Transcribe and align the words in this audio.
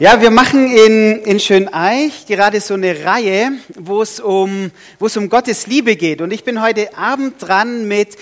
Ja, 0.00 0.18
wir 0.22 0.30
machen 0.30 0.74
in, 0.74 1.20
in 1.24 1.38
Schöneich 1.38 2.24
gerade 2.24 2.58
so 2.62 2.72
eine 2.72 3.04
Reihe, 3.04 3.52
wo 3.74 4.00
es, 4.00 4.18
um, 4.18 4.70
wo 4.98 5.04
es 5.04 5.16
um 5.18 5.28
Gottes 5.28 5.66
Liebe 5.66 5.94
geht. 5.94 6.22
Und 6.22 6.32
ich 6.32 6.42
bin 6.42 6.62
heute 6.62 6.96
Abend 6.96 7.34
dran 7.38 7.86
mit 7.86 8.16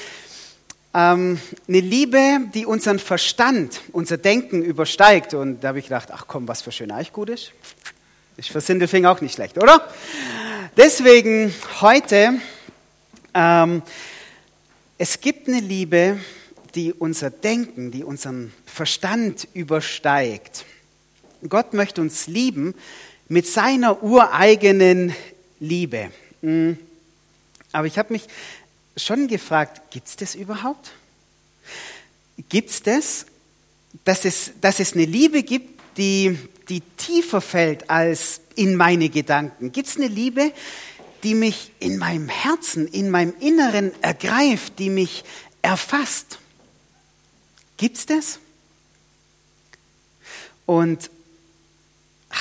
ähm, 0.92 1.38
eine 1.68 1.78
Liebe, 1.78 2.40
die 2.52 2.66
unseren 2.66 2.98
Verstand, 2.98 3.80
unser 3.92 4.16
Denken 4.16 4.64
übersteigt. 4.64 5.34
Und 5.34 5.62
da 5.62 5.68
habe 5.68 5.78
ich 5.78 5.84
gedacht, 5.84 6.08
ach 6.10 6.24
komm, 6.26 6.48
was 6.48 6.62
für 6.62 6.72
Schöneich 6.72 7.12
gut 7.12 7.28
ist. 7.28 7.52
Ich 8.36 8.50
für 8.50 8.60
Sindelfing 8.60 9.06
auch 9.06 9.20
nicht 9.20 9.34
schlecht, 9.34 9.56
oder? 9.56 9.86
Deswegen 10.76 11.54
heute, 11.80 12.40
ähm, 13.34 13.82
es 14.98 15.20
gibt 15.20 15.46
eine 15.46 15.60
Liebe, 15.60 16.18
die 16.74 16.92
unser 16.92 17.30
Denken, 17.30 17.92
die 17.92 18.02
unseren 18.02 18.52
Verstand 18.66 19.46
übersteigt. 19.54 20.64
Gott 21.48 21.72
möchte 21.72 22.00
uns 22.00 22.26
lieben 22.26 22.74
mit 23.28 23.46
seiner 23.46 24.02
ureigenen 24.02 25.14
Liebe. 25.60 26.10
Hm. 26.42 26.78
Aber 27.72 27.86
ich 27.86 27.98
habe 27.98 28.12
mich 28.12 28.22
schon 28.96 29.28
gefragt, 29.28 29.90
gibt 29.90 30.08
es 30.08 30.16
das 30.16 30.34
überhaupt? 30.34 30.92
Gibt 32.48 32.70
es 32.70 32.82
das, 32.82 33.26
dass 34.04 34.24
es, 34.24 34.52
dass 34.60 34.80
es 34.80 34.94
eine 34.94 35.04
Liebe 35.04 35.42
gibt, 35.42 35.80
die, 35.96 36.38
die 36.68 36.80
tiefer 36.80 37.40
fällt 37.40 37.90
als 37.90 38.40
in 38.54 38.76
meine 38.76 39.08
Gedanken? 39.08 39.72
Gibt 39.72 39.88
es 39.88 39.96
eine 39.96 40.08
Liebe, 40.08 40.52
die 41.22 41.34
mich 41.34 41.72
in 41.80 41.98
meinem 41.98 42.28
Herzen, 42.28 42.86
in 42.86 43.10
meinem 43.10 43.34
Inneren 43.40 43.92
ergreift, 44.02 44.78
die 44.78 44.90
mich 44.90 45.24
erfasst? 45.62 46.38
Gibt 47.76 47.96
es 47.96 48.06
das? 48.06 48.38
Und 50.66 51.10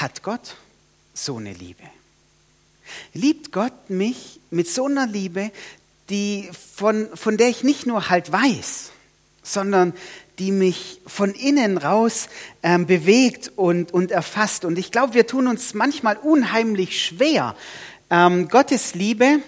hat 0.02 0.24
Gott 0.24 0.56
so 1.14 1.38
eine 1.38 1.54
Liebe? 1.54 1.84
Liebt 3.14 3.52
Gott 3.52 3.90
mich 3.90 4.40
mit 4.50 4.70
so 4.70 4.86
einer 4.86 5.08
Liebe, 5.08 5.52
die, 6.10 6.50
von, 6.76 7.10
von 7.16 7.38
der 7.38 7.50
ich 7.50 7.64
nicht 7.64 7.86
nur 7.86 8.10
halt 8.10 8.32
weiß, 8.32 8.92
sondern 9.44 9.94
die 10.40 10.52
mich 10.52 11.02
von 11.08 11.34
innen 11.34 11.78
raus 11.78 12.30
ähm, 12.64 12.86
bewegt 12.86 13.52
und, 13.56 13.94
und 13.94 14.12
erfasst. 14.12 14.66
Und 14.66 14.78
ich 14.78 14.92
glaube, 14.92 15.16
wir 15.16 15.26
tun 15.26 15.48
uns 15.48 15.74
manchmal 15.74 16.18
unheimlich 16.18 17.04
schwer, 17.04 17.56
ähm, 18.10 18.48
Gottes 18.48 18.94
Liebe 18.94 19.40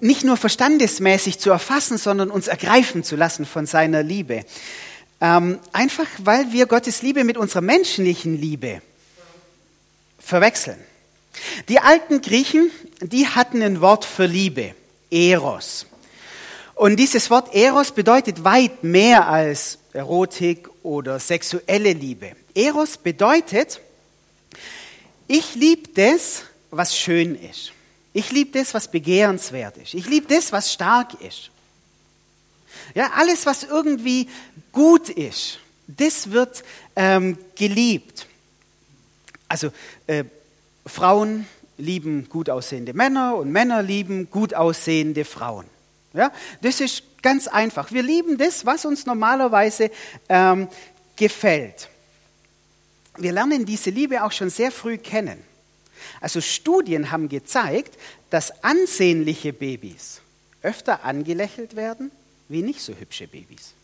nicht 0.00 0.24
nur 0.24 0.38
verstandesmäßig 0.38 1.38
zu 1.38 1.50
erfassen, 1.50 1.98
sondern 1.98 2.30
uns 2.30 2.48
ergreifen 2.48 3.04
zu 3.04 3.16
lassen 3.16 3.44
von 3.44 3.66
seiner 3.66 4.02
Liebe. 4.02 4.44
Ähm, 5.20 5.58
einfach 5.72 6.06
weil 6.18 6.50
wir 6.52 6.66
Gottes 6.66 7.02
Liebe 7.02 7.24
mit 7.24 7.36
unserer 7.36 7.60
menschlichen 7.60 8.40
Liebe 8.40 8.80
verwechseln. 10.18 10.78
Die 11.68 11.78
alten 11.80 12.22
Griechen, 12.22 12.70
die 13.00 13.28
hatten 13.28 13.62
ein 13.62 13.80
Wort 13.80 14.04
für 14.04 14.26
Liebe, 14.26 14.74
Eros. 15.10 15.86
Und 16.74 16.96
dieses 16.96 17.28
Wort 17.30 17.54
Eros 17.54 17.92
bedeutet 17.92 18.44
weit 18.44 18.82
mehr 18.82 19.28
als 19.28 19.78
Erotik 19.92 20.68
oder 20.82 21.20
sexuelle 21.20 21.92
Liebe. 21.92 22.32
Eros 22.54 22.96
bedeutet, 22.96 23.80
ich 25.28 25.54
liebe 25.54 25.90
das, 25.94 26.44
was 26.70 26.96
schön 26.96 27.34
ist. 27.34 27.72
Ich 28.12 28.32
liebe 28.32 28.58
das, 28.58 28.74
was 28.74 28.90
begehrenswert 28.90 29.76
ist. 29.76 29.94
Ich 29.94 30.06
liebe 30.06 30.32
das, 30.34 30.52
was 30.52 30.72
stark 30.72 31.20
ist. 31.20 31.50
Ja, 32.94 33.12
alles, 33.16 33.46
was 33.46 33.64
irgendwie 33.64 34.28
gut 34.72 35.08
ist, 35.08 35.58
das 35.86 36.30
wird 36.30 36.62
ähm, 36.96 37.38
geliebt. 37.56 38.26
Also 39.48 39.70
äh, 40.06 40.24
Frauen 40.86 41.46
lieben 41.78 42.28
gut 42.28 42.50
aussehende 42.50 42.92
Männer 42.92 43.36
und 43.36 43.50
Männer 43.50 43.82
lieben 43.82 44.30
gut 44.30 44.54
aussehende 44.54 45.24
Frauen. 45.24 45.66
Ja, 46.12 46.32
das 46.62 46.80
ist 46.80 47.02
ganz 47.22 47.48
einfach. 47.48 47.92
Wir 47.92 48.02
lieben 48.02 48.36
das, 48.38 48.66
was 48.66 48.84
uns 48.84 49.06
normalerweise 49.06 49.90
ähm, 50.28 50.68
gefällt. 51.16 51.88
Wir 53.16 53.32
lernen 53.32 53.64
diese 53.64 53.90
Liebe 53.90 54.24
auch 54.24 54.32
schon 54.32 54.50
sehr 54.50 54.72
früh 54.72 54.98
kennen. 54.98 55.38
Also 56.20 56.40
Studien 56.40 57.10
haben 57.10 57.28
gezeigt, 57.28 57.98
dass 58.30 58.64
ansehnliche 58.64 59.52
Babys 59.52 60.20
öfter 60.62 61.04
angelächelt 61.04 61.76
werden 61.76 62.10
wie 62.50 62.62
nicht 62.62 62.80
so 62.80 62.92
hübsche 62.92 63.26
Babys. 63.26 63.74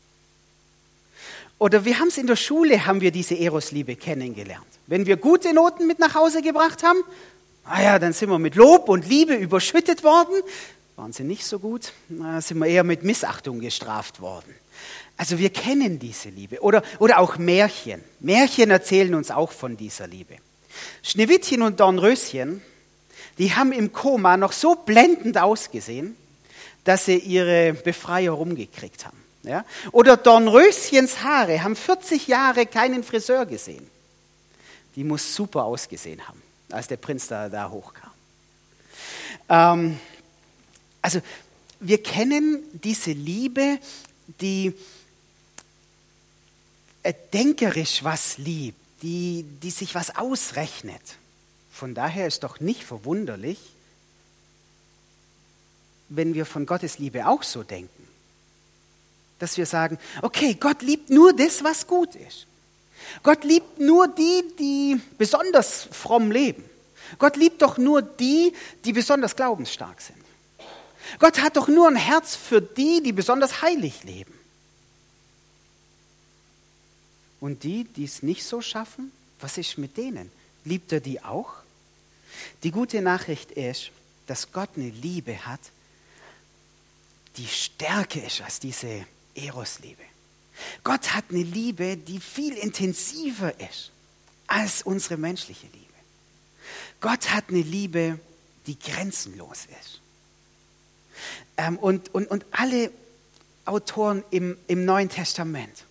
Oder 1.59 1.85
wir 1.85 1.99
haben 1.99 2.09
es 2.09 2.19
in 2.19 2.27
der 2.27 2.37
Schule, 2.37 2.85
haben 2.85 3.01
wir 3.01 3.11
diese 3.11 3.39
Erosliebe 3.39 3.97
kennengelernt. 3.97 4.67
Wenn 4.87 5.07
wir 5.07 5.17
gute 5.17 5.55
Noten 5.55 5.87
mit 5.87 5.99
nach 5.99 6.15
Hause 6.15 6.43
gebracht 6.43 6.83
haben, 6.83 6.99
naja, 7.65 7.99
dann 7.99 8.13
sind 8.13 8.29
wir 8.29 8.39
mit 8.39 8.55
Lob 8.55 8.89
und 8.89 9.09
Liebe 9.09 9.35
überschüttet 9.35 10.05
worden. 10.05 10.35
Waren 10.97 11.13
sie 11.13 11.25
nicht 11.25 11.45
so 11.45 11.59
gut, 11.59 11.93
na, 12.09 12.41
sind 12.41 12.59
wir 12.59 12.67
eher 12.67 12.85
mit 12.85 13.03
Missachtung 13.03 13.61
gestraft 13.61 14.21
worden. 14.21 14.55
Also 15.17 15.39
wir 15.39 15.51
kennen 15.51 15.99
diese 15.99 16.29
Liebe. 16.29 16.61
Oder, 16.61 16.83
oder 16.99 17.19
auch 17.19 17.39
Märchen. 17.39 18.03
Märchen 18.21 18.71
erzählen 18.71 19.15
uns 19.15 19.31
auch 19.31 19.53
von 19.53 19.77
dieser 19.77 20.07
Liebe. 20.07 20.37
Schneewittchen 21.03 21.63
und 21.63 21.81
Dornröschen, 21.81 22.63
die 23.39 23.55
haben 23.55 23.73
im 23.73 23.93
Koma 23.93 24.37
noch 24.37 24.53
so 24.53 24.75
blendend 24.75 25.39
ausgesehen, 25.39 26.17
dass 26.87 27.05
sie 27.05 27.19
ihre 27.19 27.73
Befreier 27.75 28.31
rumgekriegt 28.31 29.05
haben. 29.05 29.21
Ja? 29.43 29.65
Oder 29.91 30.17
Dornröschens 30.17 31.23
Haare 31.23 31.63
haben 31.63 31.75
40 31.75 32.29
Jahre 32.29 32.65
keinen 32.65 33.03
Friseur 33.03 33.45
gesehen. 33.45 33.91
Die 34.95 35.03
muss 35.03 35.35
super 35.35 35.65
ausgesehen 35.65 36.27
haben, 36.27 36.41
als 36.71 36.87
der 36.87 36.97
Prinz 36.97 37.27
da, 37.27 37.49
da 37.49 37.69
hochkam. 37.69 38.11
Ähm, 39.49 40.01
also 41.03 41.21
wir 41.81 42.03
kennen 42.03 42.63
diese 42.73 43.11
Liebe, 43.11 43.79
die 44.41 44.73
denkerisch 47.33 48.05
was 48.05 48.39
liebt, 48.39 48.79
die, 49.03 49.45
die 49.61 49.71
sich 49.71 49.97
was 49.97 50.17
ausrechnet. 50.17 51.03
Von 51.73 51.95
daher 51.95 52.29
ist 52.29 52.45
doch 52.45 52.61
nicht 52.61 52.85
verwunderlich, 52.85 53.59
wenn 56.09 56.35
wir 56.35 56.47
von 56.47 56.67
Gottes 56.67 56.99
Liebe 56.99 57.27
auch 57.27 57.43
so 57.43 57.63
denken. 57.63 58.07
Dass 59.39 59.57
wir 59.57 59.67
sagen, 59.67 59.99
okay, 60.23 60.55
Gott 60.59 60.83
liebt 60.83 61.11
nur 61.11 61.33
das, 61.33 61.63
was 61.63 61.87
gut 61.87 62.15
ist. 62.15 62.47
Gott 63.23 63.45
liebt 63.45 63.79
nur 63.79 64.09
die, 64.09 64.45
die 64.59 65.01
besonders 65.19 65.89
fromm 65.91 66.31
leben. 66.31 66.65
Gott 67.19 67.37
liebt 67.37 67.63
doch 67.63 67.79
nur 67.79 68.03
die, 68.03 68.53
die 68.85 68.93
besonders 68.93 69.37
glaubensstark 69.37 70.01
sind. 70.01 70.19
Gott 71.19 71.41
hat 71.41 71.57
doch 71.57 71.69
nur 71.69 71.87
ein 71.89 71.97
Herz 71.97 72.35
für 72.35 72.61
die, 72.61 73.03
die 73.03 73.13
besonders 73.13 73.63
heilig 73.63 74.03
leben. 74.05 74.35
Und 77.39 77.63
die, 77.63 77.85
die 77.85 78.05
es 78.05 78.23
nicht 78.23 78.45
so 78.45 78.61
schaffen, 78.61 79.13
was 79.41 79.59
ist 79.59 79.79
mit 79.79 79.97
denen? 79.97 80.31
Liebt 80.65 80.93
er 80.93 81.01
die 81.01 81.23
auch? 81.23 81.53
Die 82.63 82.71
gute 82.71 83.03
Nachricht 83.03 83.53
ist, 83.53 83.91
dass 84.27 84.53
Gott 84.53 84.71
eine 84.77 84.89
Liebe 84.89 85.47
hat, 85.47 85.61
die 87.37 87.47
stärker 87.47 88.25
ist 88.25 88.41
als 88.41 88.61
diese 88.61 89.07
Eros-Liebe. 89.35 90.03
Gott 90.85 91.15
hat 91.15 91.27
eine 91.31 91.43
Liebe, 91.43 91.97
die 91.97 92.21
viel 92.21 92.55
intensiver 92.55 93.59
ist 93.61 93.93
als 94.47 94.83
unsere 94.83 95.17
menschliche 95.17 95.67
Liebe. 95.67 95.87
Gott 97.01 97.31
hat 97.31 97.51
eine 97.51 97.61
Liebe, 97.61 98.19
die 98.67 98.79
grenzenlos 98.79 99.67
ist. 99.81 100.01
Ähm, 101.57 101.79
und, 101.79 102.15
und, 102.15 102.27
und 102.31 102.45
alle 102.51 102.91
Autoren 103.65 104.23
im, 104.31 104.57
im 104.67 104.85
Neuen 104.85 105.09
Testament, 105.09 105.85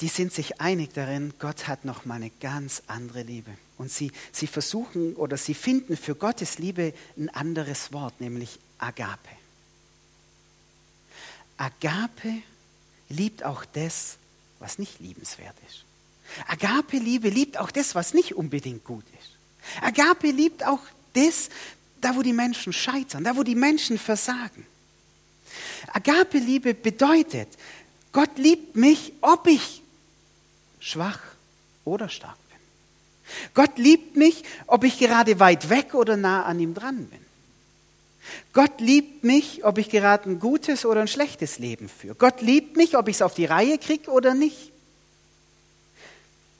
die 0.00 0.08
sind 0.08 0.32
sich 0.32 0.60
einig 0.60 0.92
darin, 0.92 1.34
Gott 1.38 1.68
hat 1.68 1.84
noch 1.84 2.04
mal 2.04 2.14
eine 2.14 2.30
ganz 2.30 2.82
andere 2.86 3.22
Liebe. 3.22 3.50
Und 3.78 3.90
sie, 3.90 4.10
sie 4.32 4.46
versuchen 4.46 5.14
oder 5.16 5.36
sie 5.36 5.54
finden 5.54 5.96
für 5.96 6.14
Gottes 6.14 6.58
Liebe 6.58 6.94
ein 7.16 7.28
anderes 7.28 7.92
Wort, 7.92 8.20
nämlich 8.20 8.58
Agape. 8.78 9.28
Agape 11.58 12.42
liebt 13.08 13.44
auch 13.44 13.64
das, 13.64 14.16
was 14.58 14.78
nicht 14.78 15.00
liebenswert 15.00 15.54
ist. 15.68 15.84
Agape-Liebe 16.48 17.28
liebt 17.28 17.58
auch 17.58 17.70
das, 17.70 17.94
was 17.94 18.14
nicht 18.14 18.34
unbedingt 18.34 18.84
gut 18.84 19.04
ist. 19.20 19.30
Agape 19.82 20.30
liebt 20.30 20.64
auch 20.66 20.80
das, 21.12 21.48
da 22.00 22.16
wo 22.16 22.22
die 22.22 22.32
Menschen 22.32 22.72
scheitern, 22.72 23.24
da 23.24 23.36
wo 23.36 23.42
die 23.42 23.54
Menschen 23.54 23.98
versagen. 23.98 24.66
Agape-Liebe 25.92 26.74
bedeutet, 26.74 27.48
Gott 28.12 28.38
liebt 28.38 28.76
mich, 28.76 29.12
ob 29.20 29.46
ich 29.46 29.82
schwach 30.80 31.20
oder 31.84 32.08
stark 32.08 32.36
bin. 32.36 32.45
Gott 33.54 33.78
liebt 33.78 34.16
mich, 34.16 34.44
ob 34.66 34.84
ich 34.84 34.98
gerade 34.98 35.40
weit 35.40 35.68
weg 35.68 35.94
oder 35.94 36.16
nah 36.16 36.44
an 36.44 36.60
ihm 36.60 36.74
dran 36.74 37.06
bin. 37.06 37.20
Gott 38.52 38.80
liebt 38.80 39.24
mich, 39.24 39.64
ob 39.64 39.78
ich 39.78 39.88
gerade 39.88 40.30
ein 40.30 40.40
gutes 40.40 40.84
oder 40.84 41.00
ein 41.00 41.08
schlechtes 41.08 41.58
Leben 41.58 41.88
führe. 41.88 42.14
Gott 42.14 42.40
liebt 42.40 42.76
mich, 42.76 42.96
ob 42.96 43.08
ich 43.08 43.16
es 43.16 43.22
auf 43.22 43.34
die 43.34 43.44
Reihe 43.44 43.78
kriege 43.78 44.10
oder 44.10 44.34
nicht. 44.34 44.72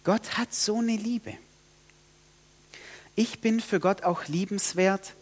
Gott 0.05 0.39
hat 0.39 0.55
so 0.55 0.79
eine 0.79 0.97
Liebe. 0.97 1.33
Ich 3.17 3.41
bin 3.41 3.61
für 3.61 3.81
Gott 3.81 4.05
auch 4.05 4.29
liebenswert, 4.29 5.15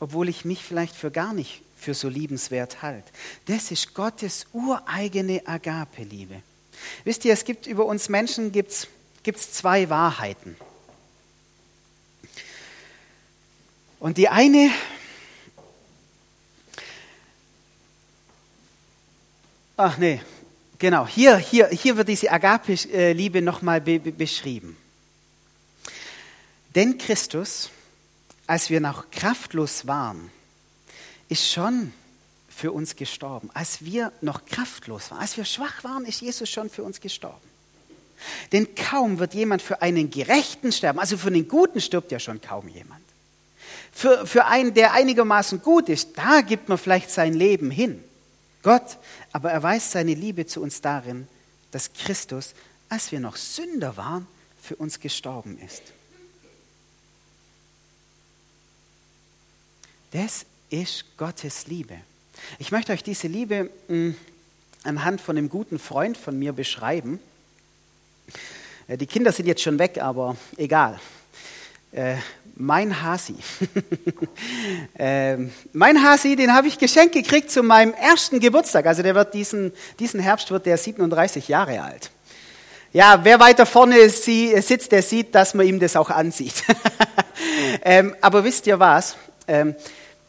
obwohl 0.00 0.28
ich 0.28 0.44
mich 0.44 0.62
vielleicht 0.62 0.94
für 0.94 1.10
gar 1.10 1.34
nicht 1.34 1.62
für 1.76 1.94
so 1.94 2.08
liebenswert 2.08 2.80
halte. 2.80 3.10
Das 3.46 3.70
ist 3.70 3.92
Gottes 3.92 4.46
ureigene 4.52 5.42
Agape-Liebe. 5.46 6.42
Wisst 7.04 7.24
ihr, 7.24 7.32
es 7.32 7.44
gibt 7.44 7.66
über 7.66 7.84
uns 7.84 8.08
Menschen 8.08 8.52
gibt's, 8.52 8.88
gibt's 9.22 9.52
zwei 9.52 9.90
Wahrheiten. 9.90 10.56
Und 14.04 14.18
die 14.18 14.28
eine, 14.28 14.70
ach 19.78 19.96
nee, 19.96 20.20
genau, 20.78 21.06
hier, 21.06 21.38
hier, 21.38 21.68
hier 21.68 21.96
wird 21.96 22.08
diese 22.08 22.30
Agape-Liebe 22.30 23.40
nochmal 23.40 23.80
be 23.80 23.98
beschrieben. 23.98 24.76
Denn 26.74 26.98
Christus, 26.98 27.70
als 28.46 28.68
wir 28.68 28.80
noch 28.80 29.10
kraftlos 29.10 29.86
waren, 29.86 30.30
ist 31.30 31.50
schon 31.50 31.90
für 32.50 32.72
uns 32.72 32.96
gestorben. 32.96 33.50
Als 33.54 33.86
wir 33.86 34.12
noch 34.20 34.44
kraftlos 34.44 35.12
waren, 35.12 35.20
als 35.20 35.38
wir 35.38 35.46
schwach 35.46 35.82
waren, 35.82 36.04
ist 36.04 36.20
Jesus 36.20 36.50
schon 36.50 36.68
für 36.68 36.82
uns 36.82 37.00
gestorben. 37.00 37.48
Denn 38.52 38.74
kaum 38.74 39.18
wird 39.18 39.32
jemand 39.32 39.62
für 39.62 39.80
einen 39.80 40.10
Gerechten 40.10 40.72
sterben, 40.72 40.98
also 40.98 41.16
für 41.16 41.28
einen 41.28 41.48
Guten 41.48 41.80
stirbt 41.80 42.12
ja 42.12 42.18
schon 42.18 42.42
kaum 42.42 42.68
jemand. 42.68 43.03
Für, 43.94 44.26
für 44.26 44.46
einen, 44.46 44.74
der 44.74 44.92
einigermaßen 44.92 45.62
gut 45.62 45.88
ist, 45.88 46.18
da 46.18 46.40
gibt 46.40 46.68
man 46.68 46.78
vielleicht 46.78 47.10
sein 47.10 47.32
Leben 47.32 47.70
hin. 47.70 48.02
Gott 48.62 48.98
aber 49.32 49.52
erweist 49.52 49.92
seine 49.92 50.14
Liebe 50.14 50.46
zu 50.46 50.60
uns 50.60 50.80
darin, 50.80 51.28
dass 51.70 51.92
Christus, 51.92 52.54
als 52.88 53.12
wir 53.12 53.20
noch 53.20 53.36
Sünder 53.36 53.96
waren, 53.96 54.26
für 54.60 54.76
uns 54.76 54.98
gestorben 54.98 55.58
ist. 55.64 55.82
Das 60.10 60.46
ist 60.70 61.16
Gottes 61.16 61.66
Liebe. 61.66 61.96
Ich 62.58 62.72
möchte 62.72 62.92
euch 62.92 63.02
diese 63.02 63.28
Liebe 63.28 63.70
mh, 63.88 63.88
hm, 63.88 64.16
anhand 64.82 65.20
von 65.20 65.36
einem 65.36 65.48
guten 65.48 65.78
Freund 65.78 66.16
von 66.16 66.38
mir 66.38 66.52
beschreiben. 66.52 67.20
Äh, 68.86 68.96
die 68.96 69.06
Kinder 69.06 69.32
sind 69.32 69.46
jetzt 69.46 69.62
schon 69.62 69.78
weg, 69.78 69.98
aber 69.98 70.36
egal. 70.56 71.00
Äh, 71.94 72.16
mein 72.56 73.02
Hasi. 73.02 73.36
äh, 74.98 75.36
mein 75.72 76.02
Hasi, 76.02 76.34
den 76.34 76.52
habe 76.52 76.66
ich 76.66 76.78
geschenkt 76.78 77.14
gekriegt 77.14 77.52
zu 77.52 77.62
meinem 77.62 77.94
ersten 77.94 78.40
Geburtstag. 78.40 78.86
Also 78.86 79.02
der 79.02 79.14
wird 79.14 79.32
diesen, 79.32 79.72
diesen 80.00 80.18
Herbst 80.18 80.50
wird 80.50 80.66
der 80.66 80.76
37 80.76 81.46
Jahre 81.46 81.82
alt. 81.82 82.10
Ja, 82.92 83.20
wer 83.22 83.38
weiter 83.38 83.64
vorne 83.64 84.08
sitzt, 84.08 84.90
der 84.90 85.02
sieht, 85.02 85.34
dass 85.36 85.54
man 85.54 85.66
ihm 85.66 85.78
das 85.78 85.94
auch 85.94 86.10
ansieht. 86.10 86.64
ähm, 87.84 88.14
aber 88.20 88.42
wisst 88.42 88.66
ihr 88.66 88.80
was? 88.80 89.16
Ähm, 89.46 89.76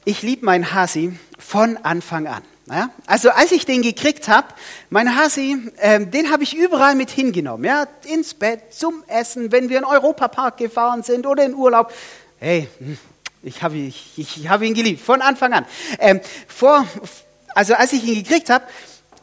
ich 0.03 0.21
liebe 0.21 0.45
meinen 0.45 0.71
Hasi 0.71 1.13
von 1.39 1.77
Anfang 1.77 2.27
an. 2.27 2.43
Ja? 2.67 2.89
Also 3.05 3.29
als 3.29 3.51
ich 3.51 3.65
den 3.65 3.81
gekriegt 3.81 4.27
habe, 4.27 4.47
mein 4.89 5.15
Hasi, 5.15 5.57
ähm, 5.79 6.11
den 6.11 6.31
habe 6.31 6.43
ich 6.43 6.55
überall 6.55 6.95
mit 6.95 7.11
hingenommen. 7.11 7.65
Ja? 7.65 7.87
Ins 8.05 8.33
Bett, 8.33 8.73
zum 8.73 9.03
Essen, 9.07 9.51
wenn 9.51 9.69
wir 9.69 9.77
in 9.77 9.85
Europapark 9.85 10.57
gefahren 10.57 11.03
sind 11.03 11.27
oder 11.27 11.45
in 11.45 11.53
Urlaub. 11.53 11.93
Hey, 12.39 12.67
hm, 12.79 12.97
ich 13.43 13.61
habe 13.61 13.77
ich, 13.77 14.13
ich 14.17 14.49
hab 14.49 14.61
ihn 14.61 14.73
geliebt, 14.73 15.01
von 15.01 15.21
Anfang 15.21 15.53
an. 15.53 15.65
Ähm, 15.99 16.19
vor, 16.47 16.85
also 17.53 17.75
als 17.75 17.93
ich 17.93 18.03
ihn 18.03 18.23
gekriegt 18.23 18.49
habe, 18.49 18.65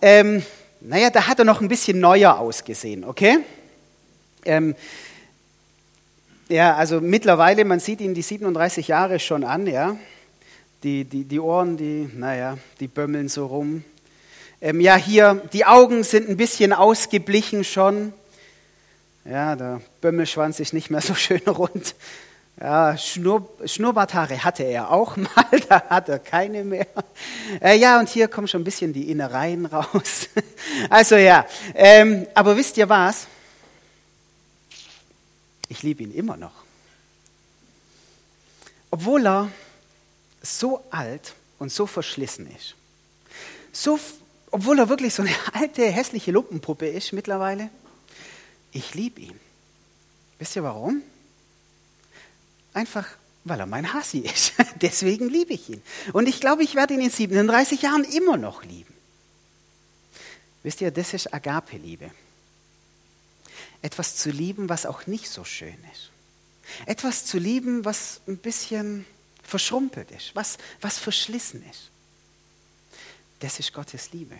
ähm, 0.00 0.44
naja, 0.80 1.10
da 1.10 1.26
hat 1.26 1.38
er 1.38 1.44
noch 1.44 1.60
ein 1.60 1.68
bisschen 1.68 2.00
neuer 2.00 2.38
ausgesehen, 2.38 3.04
okay? 3.04 3.38
Ähm, 4.44 4.74
ja, 6.48 6.74
also 6.74 7.00
mittlerweile, 7.00 7.64
man 7.64 7.80
sieht 7.80 8.00
ihm 8.00 8.14
die 8.14 8.22
37 8.22 8.88
Jahre 8.88 9.18
schon 9.18 9.44
an, 9.44 9.66
ja. 9.66 9.96
Die, 10.82 11.05
die, 11.05 11.25
die 11.25 11.38
Ohren, 11.38 11.76
die, 11.76 12.11
naja, 12.12 12.58
die 12.81 12.88
bömmeln 12.88 13.29
so 13.29 13.46
rum. 13.46 13.84
Ähm, 14.61 14.81
ja, 14.81 14.96
hier, 14.96 15.43
die 15.52 15.64
Augen 15.64 16.02
sind 16.02 16.29
ein 16.29 16.37
bisschen 16.37 16.73
ausgeblichen 16.73 17.62
schon. 17.62 18.12
Ja, 19.25 19.55
der 19.55 19.81
Bömmelschwanz 20.00 20.58
ist 20.58 20.73
nicht 20.73 20.90
mehr 20.90 21.00
so 21.00 21.14
schön 21.14 21.43
rund. 21.46 21.94
Ja, 22.61 22.96
Schnur, 22.99 23.49
Schnurrbarthaare 23.64 24.44
hatte 24.44 24.64
er 24.64 24.90
auch 24.90 25.17
mal, 25.17 25.46
da 25.69 25.82
hat 25.88 26.08
er 26.08 26.19
keine 26.19 26.64
mehr. 26.64 26.87
Äh, 27.61 27.76
ja, 27.79 27.99
und 27.99 28.08
hier 28.08 28.29
kommen 28.29 28.49
schon 28.49 28.61
ein 28.61 28.64
bisschen 28.64 28.93
die 28.93 29.11
Innereien 29.11 29.67
raus. 29.67 30.29
Also 30.88 31.17
ja, 31.17 31.44
ähm, 31.75 32.26
aber 32.34 32.56
wisst 32.56 32.76
ihr 32.79 32.88
was? 32.88 33.26
Ich 35.69 35.82
liebe 35.82 36.02
ihn 36.02 36.14
immer 36.14 36.37
noch. 36.37 36.52
Obwohl 38.90 39.26
er 39.26 39.49
so 40.42 40.84
alt 40.90 41.34
und 41.58 41.72
so 41.72 41.86
verschlissen 41.86 42.50
ist. 42.56 42.74
So, 43.72 43.98
obwohl 44.50 44.78
er 44.78 44.88
wirklich 44.88 45.14
so 45.14 45.22
eine 45.22 45.34
alte, 45.52 45.86
hässliche 45.90 46.32
Lumpenpuppe 46.32 46.88
ist 46.88 47.12
mittlerweile. 47.12 47.70
Ich 48.72 48.94
liebe 48.94 49.20
ihn. 49.20 49.38
Wisst 50.38 50.56
ihr 50.56 50.62
warum? 50.62 51.02
Einfach, 52.74 53.06
weil 53.44 53.60
er 53.60 53.66
mein 53.66 53.92
Hasi 53.92 54.18
ist. 54.34 54.54
Deswegen 54.80 55.28
liebe 55.28 55.52
ich 55.54 55.68
ihn. 55.70 55.82
Und 56.12 56.28
ich 56.28 56.40
glaube, 56.40 56.62
ich 56.62 56.74
werde 56.74 56.94
ihn 56.94 57.00
in 57.00 57.10
37 57.10 57.82
Jahren 57.82 58.04
immer 58.04 58.36
noch 58.36 58.64
lieben. 58.64 58.92
Wisst 60.62 60.80
ihr, 60.80 60.90
das 60.90 61.14
ist 61.14 61.32
Agape-Liebe. 61.32 62.10
Etwas 63.82 64.16
zu 64.16 64.30
lieben, 64.30 64.68
was 64.68 64.86
auch 64.86 65.06
nicht 65.06 65.28
so 65.28 65.44
schön 65.44 65.76
ist. 65.92 66.10
Etwas 66.86 67.24
zu 67.24 67.38
lieben, 67.38 67.84
was 67.84 68.20
ein 68.28 68.38
bisschen 68.38 69.04
verschrumpelt 69.52 70.10
ist, 70.12 70.34
was, 70.34 70.56
was 70.81 70.99
verschlissen 70.99 71.62
ist. 71.70 71.90
Das 73.40 73.58
ist 73.58 73.75
Gottes 73.75 74.10
Liebe. 74.12 74.34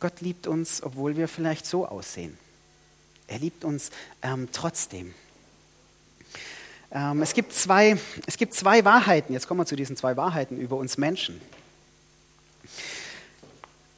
Gott 0.00 0.20
liebt 0.20 0.46
uns, 0.46 0.82
obwohl 0.82 1.16
wir 1.16 1.28
vielleicht 1.28 1.64
so 1.64 1.86
aussehen. 1.86 2.36
Er 3.26 3.38
liebt 3.38 3.64
uns 3.64 3.90
ähm, 4.20 4.50
trotzdem. 4.52 5.14
Ähm, 6.90 7.22
es, 7.22 7.32
gibt 7.32 7.54
zwei, 7.54 7.96
es 8.26 8.36
gibt 8.36 8.52
zwei 8.52 8.84
Wahrheiten, 8.84 9.32
jetzt 9.32 9.48
kommen 9.48 9.60
wir 9.60 9.66
zu 9.66 9.76
diesen 9.76 9.96
zwei 9.96 10.14
Wahrheiten 10.18 10.60
über 10.60 10.76
uns 10.76 10.98
Menschen. 10.98 11.40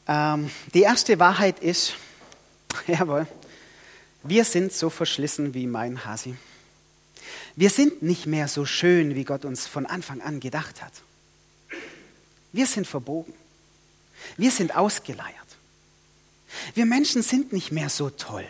Ähm, 0.07 0.49
die 0.73 0.83
erste 0.83 1.19
Wahrheit 1.19 1.59
ist, 1.59 1.95
jawohl, 2.87 3.27
wir 4.23 4.45
sind 4.45 4.73
so 4.73 4.91
verschlissen 4.91 5.55
wie 5.55 5.67
mein 5.67 6.05
Hasi. 6.05 6.37
Wir 7.57 7.71
sind 7.71 8.03
nicht 8.03 8.27
mehr 8.27 8.49
so 8.49 8.67
schön, 8.67 9.15
wie 9.15 9.25
Gott 9.25 9.45
uns 9.45 9.67
von 9.67 9.87
Anfang 9.87 10.21
an 10.21 10.41
gedacht 10.41 10.83
hat. 10.83 10.93
Wir 12.53 12.67
sind 12.67 12.87
verbogen. 12.87 13.33
Wir 14.37 14.51
sind 14.51 14.77
ausgeleiert. 14.77 15.35
Wir 16.75 16.87
Menschen 16.87 17.23
sind 17.23 17.53
nicht 17.53 17.73
mehr 17.73 17.89
so 17.89 18.11
toll. 18.11 18.47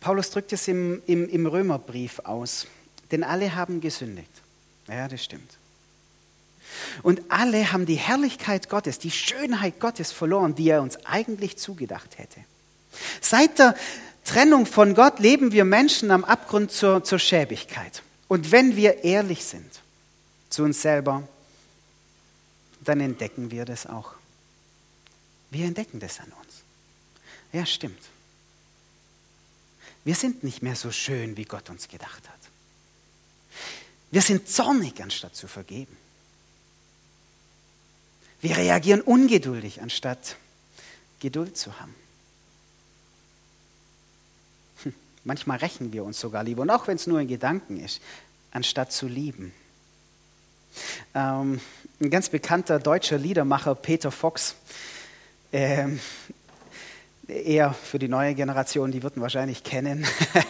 Paulus 0.00 0.30
drückt 0.30 0.52
es 0.52 0.68
im, 0.68 1.02
im, 1.06 1.28
im 1.28 1.46
Römerbrief 1.46 2.20
aus, 2.20 2.66
denn 3.10 3.22
alle 3.22 3.54
haben 3.54 3.80
gesündigt. 3.80 4.30
Ja, 4.88 5.08
das 5.08 5.22
stimmt. 5.22 5.58
Und 7.02 7.20
alle 7.28 7.72
haben 7.72 7.86
die 7.86 7.96
Herrlichkeit 7.96 8.68
Gottes, 8.68 8.98
die 8.98 9.10
Schönheit 9.10 9.80
Gottes 9.80 10.12
verloren, 10.12 10.54
die 10.54 10.68
er 10.68 10.82
uns 10.82 11.04
eigentlich 11.04 11.56
zugedacht 11.56 12.18
hätte. 12.18 12.40
Seit 13.20 13.58
der 13.58 13.76
Trennung 14.26 14.66
von 14.66 14.94
Gott 14.94 15.20
leben 15.20 15.52
wir 15.52 15.64
Menschen 15.64 16.10
am 16.10 16.24
Abgrund 16.24 16.72
zur, 16.72 17.02
zur 17.04 17.18
Schäbigkeit. 17.18 18.02
Und 18.28 18.50
wenn 18.50 18.76
wir 18.76 19.04
ehrlich 19.04 19.44
sind 19.44 19.80
zu 20.50 20.64
uns 20.64 20.82
selber, 20.82 21.26
dann 22.80 23.00
entdecken 23.00 23.50
wir 23.50 23.64
das 23.64 23.86
auch. 23.86 24.14
Wir 25.50 25.64
entdecken 25.64 26.00
das 26.00 26.18
an 26.18 26.32
uns. 26.42 26.54
Ja, 27.52 27.64
stimmt. 27.64 28.02
Wir 30.04 30.16
sind 30.16 30.42
nicht 30.42 30.60
mehr 30.60 30.76
so 30.76 30.90
schön, 30.90 31.36
wie 31.36 31.44
Gott 31.44 31.70
uns 31.70 31.88
gedacht 31.88 32.28
hat. 32.28 32.40
Wir 34.10 34.22
sind 34.22 34.48
zornig, 34.48 35.00
anstatt 35.02 35.36
zu 35.36 35.46
vergeben. 35.46 35.96
Wir 38.40 38.56
reagieren 38.56 39.00
ungeduldig, 39.00 39.82
anstatt 39.82 40.36
Geduld 41.20 41.56
zu 41.56 41.78
haben. 41.80 41.94
Manchmal 45.26 45.58
rächen 45.58 45.92
wir 45.92 46.04
uns 46.04 46.20
sogar 46.20 46.44
lieber, 46.44 46.62
und 46.62 46.70
auch 46.70 46.86
wenn 46.86 46.94
es 46.94 47.08
nur 47.08 47.20
in 47.20 47.26
Gedanken 47.26 47.80
ist, 47.80 48.00
anstatt 48.52 48.92
zu 48.92 49.08
lieben. 49.08 49.52
Ähm, 51.16 51.60
ein 52.00 52.10
ganz 52.10 52.28
bekannter 52.28 52.78
deutscher 52.78 53.18
Liedermacher, 53.18 53.74
Peter 53.74 54.12
Fox, 54.12 54.54
ähm, 55.52 55.98
eher 57.26 57.74
für 57.74 57.98
die 57.98 58.06
neue 58.06 58.36
Generation, 58.36 58.92
die 58.92 59.02
würden 59.02 59.20
wahrscheinlich 59.20 59.64
kennen, 59.64 60.06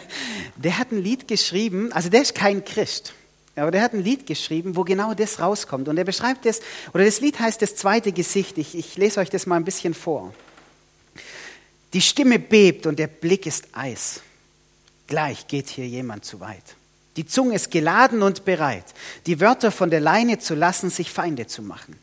der 0.57 0.79
hat 0.79 0.93
ein 0.93 1.03
Lied 1.03 1.27
geschrieben, 1.27 1.91
also 1.93 2.11
der 2.11 2.21
ist 2.21 2.35
kein 2.35 2.63
Christ, 2.63 3.15
aber 3.55 3.71
der 3.71 3.81
hat 3.81 3.95
ein 3.95 4.05
Lied 4.05 4.27
geschrieben, 4.27 4.77
wo 4.77 4.85
genau 4.85 5.15
das 5.15 5.41
rauskommt. 5.41 5.89
Und 5.89 5.97
er 5.97 6.05
beschreibt 6.05 6.45
das, 6.45 6.61
oder 6.93 7.07
das 7.07 7.23
Lied 7.23 7.41
heißt 7.41 7.63
das 7.63 7.77
zweite 7.77 8.13
Gesicht. 8.13 8.59
Ich, 8.59 8.77
ich 8.77 8.99
lese 8.99 9.21
euch 9.21 9.31
das 9.31 9.47
mal 9.47 9.57
ein 9.57 9.65
bisschen 9.65 9.95
vor. 9.95 10.35
Die 11.95 12.03
Stimme 12.03 12.39
bebt 12.39 12.87
und 12.87 12.99
der 12.99 13.07
Blick 13.07 13.47
ist 13.47 13.69
Eis. 13.73 14.21
Gleich 15.07 15.47
geht 15.47 15.69
hier 15.69 15.87
jemand 15.87 16.25
zu 16.25 16.41
weit. 16.41 16.77
Die 17.17 17.27
Zunge 17.27 17.55
ist 17.55 17.71
geladen 17.71 18.23
und 18.23 18.45
bereit, 18.45 18.85
die 19.27 19.41
Wörter 19.41 19.71
von 19.71 19.91
der 19.91 20.01
Leine 20.01 20.39
zu 20.39 20.55
lassen, 20.55 20.91
sich 20.91 21.11
Feinde 21.11 21.47
zu 21.47 21.63
machen. 21.63 21.99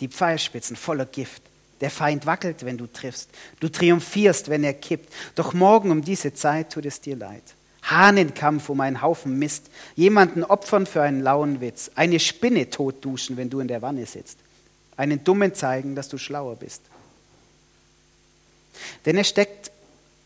Die 0.00 0.08
Pfeilspitzen 0.08 0.76
voller 0.76 1.06
Gift. 1.06 1.42
Der 1.80 1.90
Feind 1.90 2.26
wackelt, 2.26 2.64
wenn 2.64 2.78
du 2.78 2.86
triffst. 2.86 3.30
Du 3.60 3.68
triumphierst, 3.68 4.50
wenn 4.50 4.62
er 4.62 4.74
kippt. 4.74 5.12
Doch 5.34 5.52
morgen 5.52 5.90
um 5.90 6.02
diese 6.02 6.34
Zeit 6.34 6.70
tut 6.72 6.86
es 6.86 7.00
dir 7.00 7.16
leid. 7.16 7.42
Hahnenkampf 7.82 8.68
um 8.68 8.80
einen 8.80 9.02
Haufen 9.02 9.38
Mist. 9.38 9.68
Jemanden 9.96 10.44
opfern 10.44 10.86
für 10.86 11.02
einen 11.02 11.22
lauen 11.22 11.60
Witz. 11.60 11.90
Eine 11.94 12.20
Spinne 12.20 12.70
tot 12.70 13.04
duschen, 13.04 13.36
wenn 13.36 13.50
du 13.50 13.58
in 13.58 13.68
der 13.68 13.82
Wanne 13.82 14.06
sitzt. 14.06 14.38
Einen 14.96 15.24
Dummen 15.24 15.54
zeigen, 15.54 15.96
dass 15.96 16.08
du 16.08 16.18
schlauer 16.18 16.56
bist. 16.56 16.82
Denn 19.04 19.16
er 19.16 19.24
steckt 19.24 19.72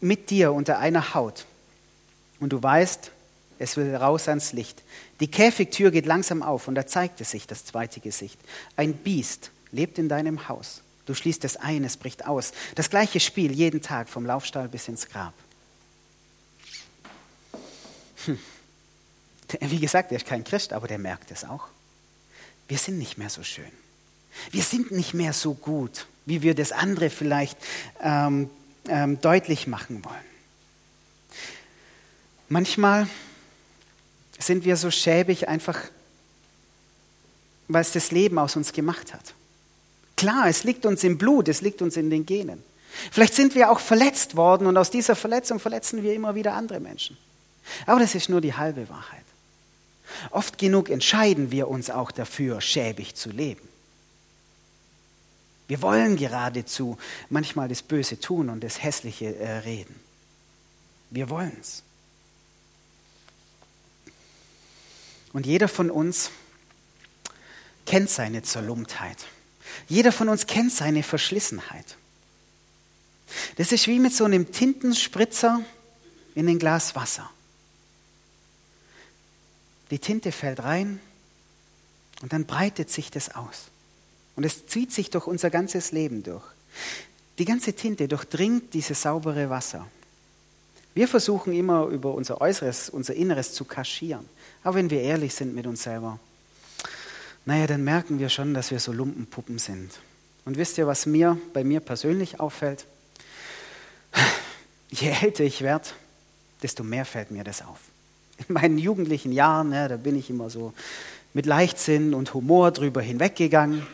mit 0.00 0.28
dir 0.28 0.52
unter 0.52 0.78
einer 0.78 1.14
Haut. 1.14 1.46
Und 2.40 2.52
du 2.52 2.62
weißt, 2.62 3.10
es 3.58 3.76
will 3.76 3.94
raus 3.94 4.28
ans 4.28 4.52
Licht. 4.52 4.82
Die 5.20 5.28
Käfigtür 5.28 5.90
geht 5.90 6.06
langsam 6.06 6.42
auf 6.42 6.68
und 6.68 6.74
da 6.74 6.86
zeigt 6.86 7.20
es 7.20 7.30
sich 7.30 7.46
das 7.46 7.64
zweite 7.64 8.00
Gesicht. 8.00 8.38
Ein 8.76 8.94
Biest 8.94 9.50
lebt 9.72 9.98
in 9.98 10.08
deinem 10.08 10.48
Haus. 10.48 10.82
Du 11.06 11.14
schließt 11.14 11.44
es 11.44 11.56
ein, 11.56 11.84
es 11.84 11.96
bricht 11.96 12.26
aus. 12.26 12.52
Das 12.74 12.90
gleiche 12.90 13.20
Spiel 13.20 13.52
jeden 13.52 13.80
Tag 13.80 14.08
vom 14.08 14.26
Laufstall 14.26 14.68
bis 14.68 14.88
ins 14.88 15.08
Grab. 15.08 15.32
Hm. 18.26 18.38
Wie 19.60 19.78
gesagt, 19.78 20.10
er 20.10 20.16
ist 20.16 20.26
kein 20.26 20.44
Christ, 20.44 20.72
aber 20.72 20.88
der 20.88 20.98
merkt 20.98 21.30
es 21.30 21.44
auch. 21.44 21.68
Wir 22.68 22.78
sind 22.78 22.98
nicht 22.98 23.16
mehr 23.16 23.30
so 23.30 23.44
schön. 23.44 23.70
Wir 24.50 24.62
sind 24.62 24.90
nicht 24.90 25.14
mehr 25.14 25.32
so 25.32 25.54
gut, 25.54 26.06
wie 26.26 26.42
wir 26.42 26.54
das 26.54 26.72
andere 26.72 27.10
vielleicht 27.10 27.56
ähm, 28.02 28.50
ähm, 28.88 29.20
deutlich 29.20 29.66
machen 29.66 30.04
wollen. 30.04 30.35
Manchmal 32.48 33.08
sind 34.38 34.64
wir 34.64 34.76
so 34.76 34.90
schäbig 34.90 35.48
einfach, 35.48 35.78
weil 37.68 37.82
es 37.82 37.92
das 37.92 38.10
Leben 38.10 38.38
aus 38.38 38.56
uns 38.56 38.72
gemacht 38.72 39.12
hat. 39.12 39.34
Klar, 40.16 40.48
es 40.48 40.64
liegt 40.64 40.86
uns 40.86 41.04
im 41.04 41.18
Blut, 41.18 41.48
es 41.48 41.60
liegt 41.60 41.82
uns 41.82 41.96
in 41.96 42.10
den 42.10 42.24
Genen. 42.24 42.62
Vielleicht 43.10 43.34
sind 43.34 43.54
wir 43.54 43.70
auch 43.70 43.80
verletzt 43.80 44.36
worden 44.36 44.66
und 44.66 44.76
aus 44.76 44.90
dieser 44.90 45.16
Verletzung 45.16 45.60
verletzen 45.60 46.02
wir 46.02 46.14
immer 46.14 46.34
wieder 46.34 46.54
andere 46.54 46.80
Menschen. 46.80 47.18
Aber 47.84 48.00
das 48.00 48.14
ist 48.14 48.28
nur 48.28 48.40
die 48.40 48.54
halbe 48.54 48.88
Wahrheit. 48.88 49.24
Oft 50.30 50.56
genug 50.56 50.88
entscheiden 50.88 51.50
wir 51.50 51.68
uns 51.68 51.90
auch 51.90 52.10
dafür, 52.10 52.60
schäbig 52.60 53.14
zu 53.16 53.30
leben. 53.30 53.68
Wir 55.68 55.82
wollen 55.82 56.16
geradezu 56.16 56.96
manchmal 57.28 57.68
das 57.68 57.82
Böse 57.82 58.20
tun 58.20 58.50
und 58.50 58.62
das 58.62 58.82
Hässliche 58.82 59.36
äh, 59.36 59.58
reden. 59.58 59.96
Wir 61.10 61.28
wollen 61.28 61.56
es. 61.60 61.82
Und 65.36 65.44
jeder 65.44 65.68
von 65.68 65.90
uns 65.90 66.30
kennt 67.84 68.08
seine 68.08 68.42
Zerlumptheit. 68.42 69.18
Jeder 69.86 70.10
von 70.10 70.30
uns 70.30 70.46
kennt 70.46 70.72
seine 70.72 71.02
Verschlissenheit. 71.02 71.98
Das 73.56 73.70
ist 73.70 73.86
wie 73.86 73.98
mit 73.98 74.14
so 74.14 74.24
einem 74.24 74.50
Tintenspritzer 74.50 75.60
in 76.34 76.48
ein 76.48 76.58
Glas 76.58 76.96
Wasser. 76.96 77.30
Die 79.90 79.98
Tinte 79.98 80.32
fällt 80.32 80.60
rein 80.60 81.00
und 82.22 82.32
dann 82.32 82.46
breitet 82.46 82.90
sich 82.90 83.10
das 83.10 83.34
aus. 83.34 83.64
Und 84.36 84.44
es 84.44 84.66
zieht 84.66 84.90
sich 84.90 85.10
durch 85.10 85.26
unser 85.26 85.50
ganzes 85.50 85.92
Leben 85.92 86.22
durch. 86.22 86.44
Die 87.36 87.44
ganze 87.44 87.74
Tinte 87.74 88.08
durchdringt 88.08 88.72
dieses 88.72 89.02
saubere 89.02 89.50
Wasser. 89.50 89.86
Wir 90.96 91.08
versuchen 91.08 91.52
immer 91.52 91.88
über 91.88 92.14
unser 92.14 92.40
Äußeres, 92.40 92.88
unser 92.88 93.12
Inneres 93.12 93.52
zu 93.52 93.66
kaschieren. 93.66 94.26
Aber 94.64 94.76
wenn 94.76 94.88
wir 94.88 95.02
ehrlich 95.02 95.34
sind 95.34 95.54
mit 95.54 95.66
uns 95.66 95.82
selber, 95.82 96.18
naja, 97.44 97.66
dann 97.66 97.84
merken 97.84 98.18
wir 98.18 98.30
schon, 98.30 98.54
dass 98.54 98.70
wir 98.70 98.80
so 98.80 98.92
Lumpenpuppen 98.92 99.58
sind. 99.58 99.90
Und 100.46 100.56
wisst 100.56 100.78
ihr, 100.78 100.86
was 100.86 101.04
mir 101.04 101.36
bei 101.52 101.64
mir 101.64 101.80
persönlich 101.80 102.40
auffällt? 102.40 102.86
Je 104.88 105.10
älter 105.10 105.44
ich 105.44 105.60
werde, 105.60 105.86
desto 106.62 106.82
mehr 106.82 107.04
fällt 107.04 107.30
mir 107.30 107.44
das 107.44 107.60
auf. 107.60 107.80
In 108.48 108.54
meinen 108.54 108.78
jugendlichen 108.78 109.32
Jahren, 109.32 109.72
ja, 109.74 109.88
da 109.88 109.98
bin 109.98 110.18
ich 110.18 110.30
immer 110.30 110.48
so 110.48 110.72
mit 111.34 111.44
Leichtsinn 111.44 112.14
und 112.14 112.32
Humor 112.32 112.70
drüber 112.70 113.02
hinweggegangen. 113.02 113.86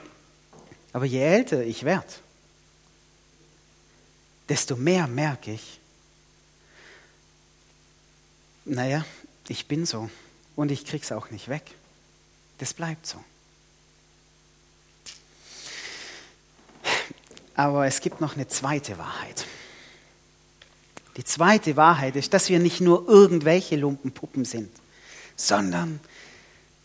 Aber 0.93 1.05
je 1.05 1.19
älter 1.21 1.65
ich 1.65 1.83
werde, 1.83 2.07
desto 4.49 4.77
mehr 4.77 5.09
merke 5.09 5.53
ich, 5.53 5.81
naja, 8.65 9.05
ich 9.49 9.67
bin 9.67 9.87
so 9.87 10.11
und 10.57 10.71
ich 10.71 10.85
krieg's 10.85 11.13
auch 11.13 11.31
nicht 11.31 11.49
weg. 11.49 11.63
Das 12.59 12.75
bleibt 12.75 13.07
so. 13.07 13.23
Aber 17.55 17.87
es 17.87 18.01
gibt 18.01 18.21
noch 18.21 18.35
eine 18.35 18.49
zweite 18.49 18.99
Wahrheit. 18.99 19.47
Die 21.17 21.25
zweite 21.25 21.77
Wahrheit 21.77 22.17
ist, 22.17 22.33
dass 22.33 22.49
wir 22.49 22.59
nicht 22.59 22.81
nur 22.81 23.07
irgendwelche 23.09 23.77
Lumpenpuppen 23.77 24.45
sind, 24.45 24.71
sondern 25.37 26.01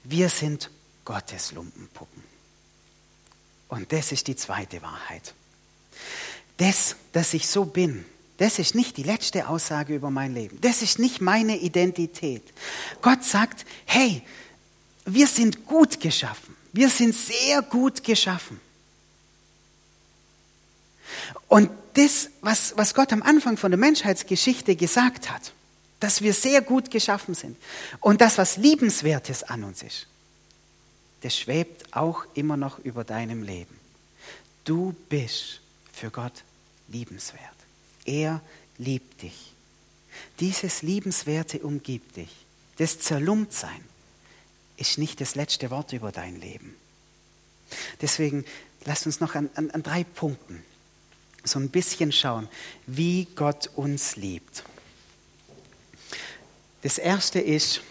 wir 0.03 0.29
sind 0.29 0.69
Gottes 1.05 1.53
Lumpenpuppen. 1.53 2.24
Und 3.69 3.91
das 3.93 4.12
ist 4.12 4.27
die 4.27 4.36
zweite 4.36 4.81
Wahrheit. 4.81 5.34
Das, 6.57 6.96
dass 7.13 7.34
ich 7.34 7.48
so 7.48 7.65
bin, 7.65 8.05
das 8.38 8.60
ist 8.60 8.75
nicht 8.75 8.98
die 8.98 9.03
letzte 9.03 9.50
Aussage 9.50 9.96
über 9.96 10.12
mein 10.12 10.34
Leben. 10.34 10.60
Das 10.62 10.82
ist 10.82 11.00
nicht 11.00 11.22
meine 11.22 11.58
Identität. 11.58 12.44
Gott 13.01 13.24
sagt, 13.24 13.65
hey, 13.86 14.22
wir 15.06 15.27
sind 15.27 15.65
gut 15.65 16.00
geschaffen. 16.00 16.56
Wir 16.72 16.89
sind 16.89 17.15
sehr 17.15 17.62
gut 17.63 18.03
geschaffen. 18.03 18.60
Und 21.48 21.72
das, 21.94 22.29
was, 22.41 22.77
was 22.77 22.94
Gott 22.94 23.12
am 23.12 23.24
Anfang 23.24 23.58
von 23.58 23.72
der 23.72 23.79
Menschheitsgeschichte 23.79 24.75
gesagt 24.75 25.32
hat, 25.32 25.53
dass 26.00 26.22
wir 26.22 26.34
sehr 26.34 26.62
gut 26.62 26.91
geschaffen 26.91 27.34
sind 27.34 27.58
und 28.01 28.22
das, 28.22 28.38
was 28.38 28.58
Liebenswertes 28.58 29.44
an 29.44 29.63
uns 29.63 29.82
ist, 29.82 30.06
das 31.22 31.36
schwebt 31.36 31.96
auch 31.96 32.25
immer 32.36 32.58
noch 32.58 32.77
über 32.79 33.03
deinem 33.03 33.41
Leben. 33.41 33.75
Du 34.63 34.96
bist 35.10 35.62
für 35.91 36.12
Gott 36.12 36.44
liebenswert. 36.88 37.57
Er 38.08 38.42
liebt 38.80 39.22
dich. 39.22 39.54
Dieses 40.40 40.82
Liebenswerte 40.82 41.60
umgibt 41.60 42.16
dich. 42.16 42.36
Das 42.78 43.00
Zerlumptsein 43.00 43.84
ist 44.78 44.98
nicht 44.98 45.22
das 45.22 45.36
letzte 45.36 45.70
Wort 45.70 45.94
über 45.94 46.12
dein 46.12 46.40
Leben. 46.40 46.76
Deswegen 48.02 48.46
lasst 48.86 49.06
uns 49.06 49.20
noch 49.20 49.36
an, 49.36 49.50
an, 49.56 49.70
an 49.72 49.84
drei 49.84 50.04
Punkten 50.04 50.64
so 51.44 51.60
ein 51.60 51.70
bisschen 51.70 52.12
schauen, 52.12 52.48
wie 52.86 53.28
Gott 53.36 53.70
uns 53.76 54.16
liebt. 54.16 54.64
Das 56.82 56.98
erste 56.98 57.40
ist, 57.40 57.82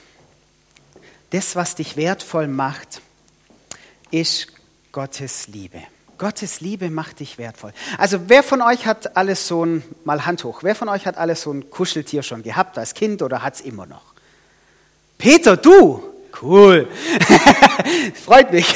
das, 1.31 1.57
was 1.57 1.75
dich 1.75 1.97
wertvoll 1.97 2.49
macht, 2.49 3.01
ist 4.11 4.49
Gottes 4.93 5.49
Liebe. 5.49 5.83
Gottes 6.19 6.61
Liebe 6.61 6.91
macht 6.91 7.21
dich 7.21 7.39
wertvoll. 7.39 7.73
Also 7.99 8.29
wer 8.29 8.43
von 8.43 8.63
euch 8.63 8.87
hat 8.87 9.17
alles 9.17 9.47
so 9.47 9.65
ein, 9.65 9.83
mal 10.05 10.25
Hand 10.25 10.45
hoch, 10.45 10.63
wer 10.63 10.75
von 10.75 10.89
euch 10.89 11.07
hat 11.07 11.17
alles 11.17 11.43
so 11.43 11.53
ein 11.53 11.71
Kuscheltier 11.71 12.23
schon 12.23 12.43
gehabt 12.43 12.79
als 12.79 12.95
Kind 12.95 13.23
oder 13.23 13.43
hat 13.43 13.55
es 13.55 13.61
immer 13.61 13.87
noch? 13.87 14.15
Peter, 15.19 15.57
du? 15.57 16.03
Cool. 16.41 16.89
Freut 18.25 18.53
mich. 18.53 18.75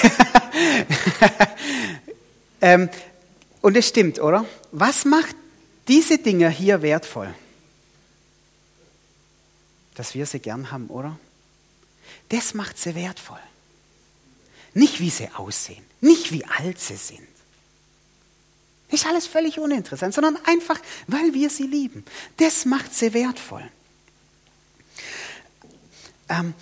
ähm, 2.61 2.89
und 3.61 3.77
es 3.77 3.89
stimmt, 3.89 4.19
oder? 4.21 4.47
Was 4.73 5.05
macht 5.05 5.37
diese 5.89 6.19
Dinge 6.19 6.49
hier 6.49 6.83
wertvoll? 6.83 7.35
Dass 9.95 10.15
wir 10.15 10.25
sie 10.25 10.41
gern 10.41 10.71
haben, 10.71 10.87
oder? 10.89 11.19
Das 12.31 12.55
macht 12.55 12.79
sie 12.79 12.95
wertvoll. 12.95 13.41
Nicht 14.73 15.01
wie 15.01 15.11
sie 15.11 15.29
aussehen, 15.35 15.85
nicht 16.01 16.33
wie 16.33 16.45
alt 16.45 16.81
sie 16.81 16.97
sind. 16.97 17.30
Ist 18.91 19.07
alles 19.07 19.27
völlig 19.27 19.59
uninteressant, 19.59 20.15
sondern 20.15 20.37
einfach, 20.45 20.81
weil 21.07 21.33
wir 21.33 21.51
sie 21.51 21.67
lieben. 21.67 22.05
Das 22.39 22.65
macht 22.65 22.93
sie 22.95 23.15
wertvoll. 23.15 23.69
Ähm, 26.29 26.55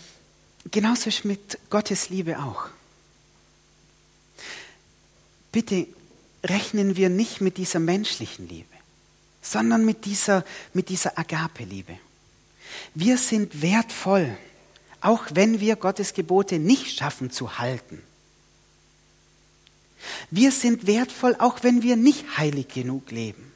genauso 0.70 1.08
ist 1.08 1.24
mit 1.24 1.58
Gottes 1.70 2.10
Liebe 2.10 2.38
auch. 2.38 2.68
Bitte 5.52 5.86
rechnen 6.44 6.96
wir 6.96 7.08
nicht 7.08 7.40
mit 7.40 7.56
dieser 7.56 7.78
menschlichen 7.78 8.48
Liebe, 8.48 8.74
sondern 9.42 9.84
mit 9.84 10.04
dieser, 10.04 10.44
mit 10.74 10.88
dieser 10.88 11.18
Agape-Liebe. 11.18 11.98
Wir 12.94 13.16
sind 13.16 13.62
wertvoll 13.62 14.36
auch 15.00 15.24
wenn 15.32 15.60
wir 15.60 15.76
Gottes 15.76 16.14
Gebote 16.14 16.58
nicht 16.58 16.98
schaffen 16.98 17.30
zu 17.30 17.58
halten. 17.58 18.02
Wir 20.30 20.52
sind 20.52 20.86
wertvoll, 20.86 21.36
auch 21.38 21.62
wenn 21.62 21.82
wir 21.82 21.96
nicht 21.96 22.38
heilig 22.38 22.68
genug 22.68 23.10
leben. 23.10 23.52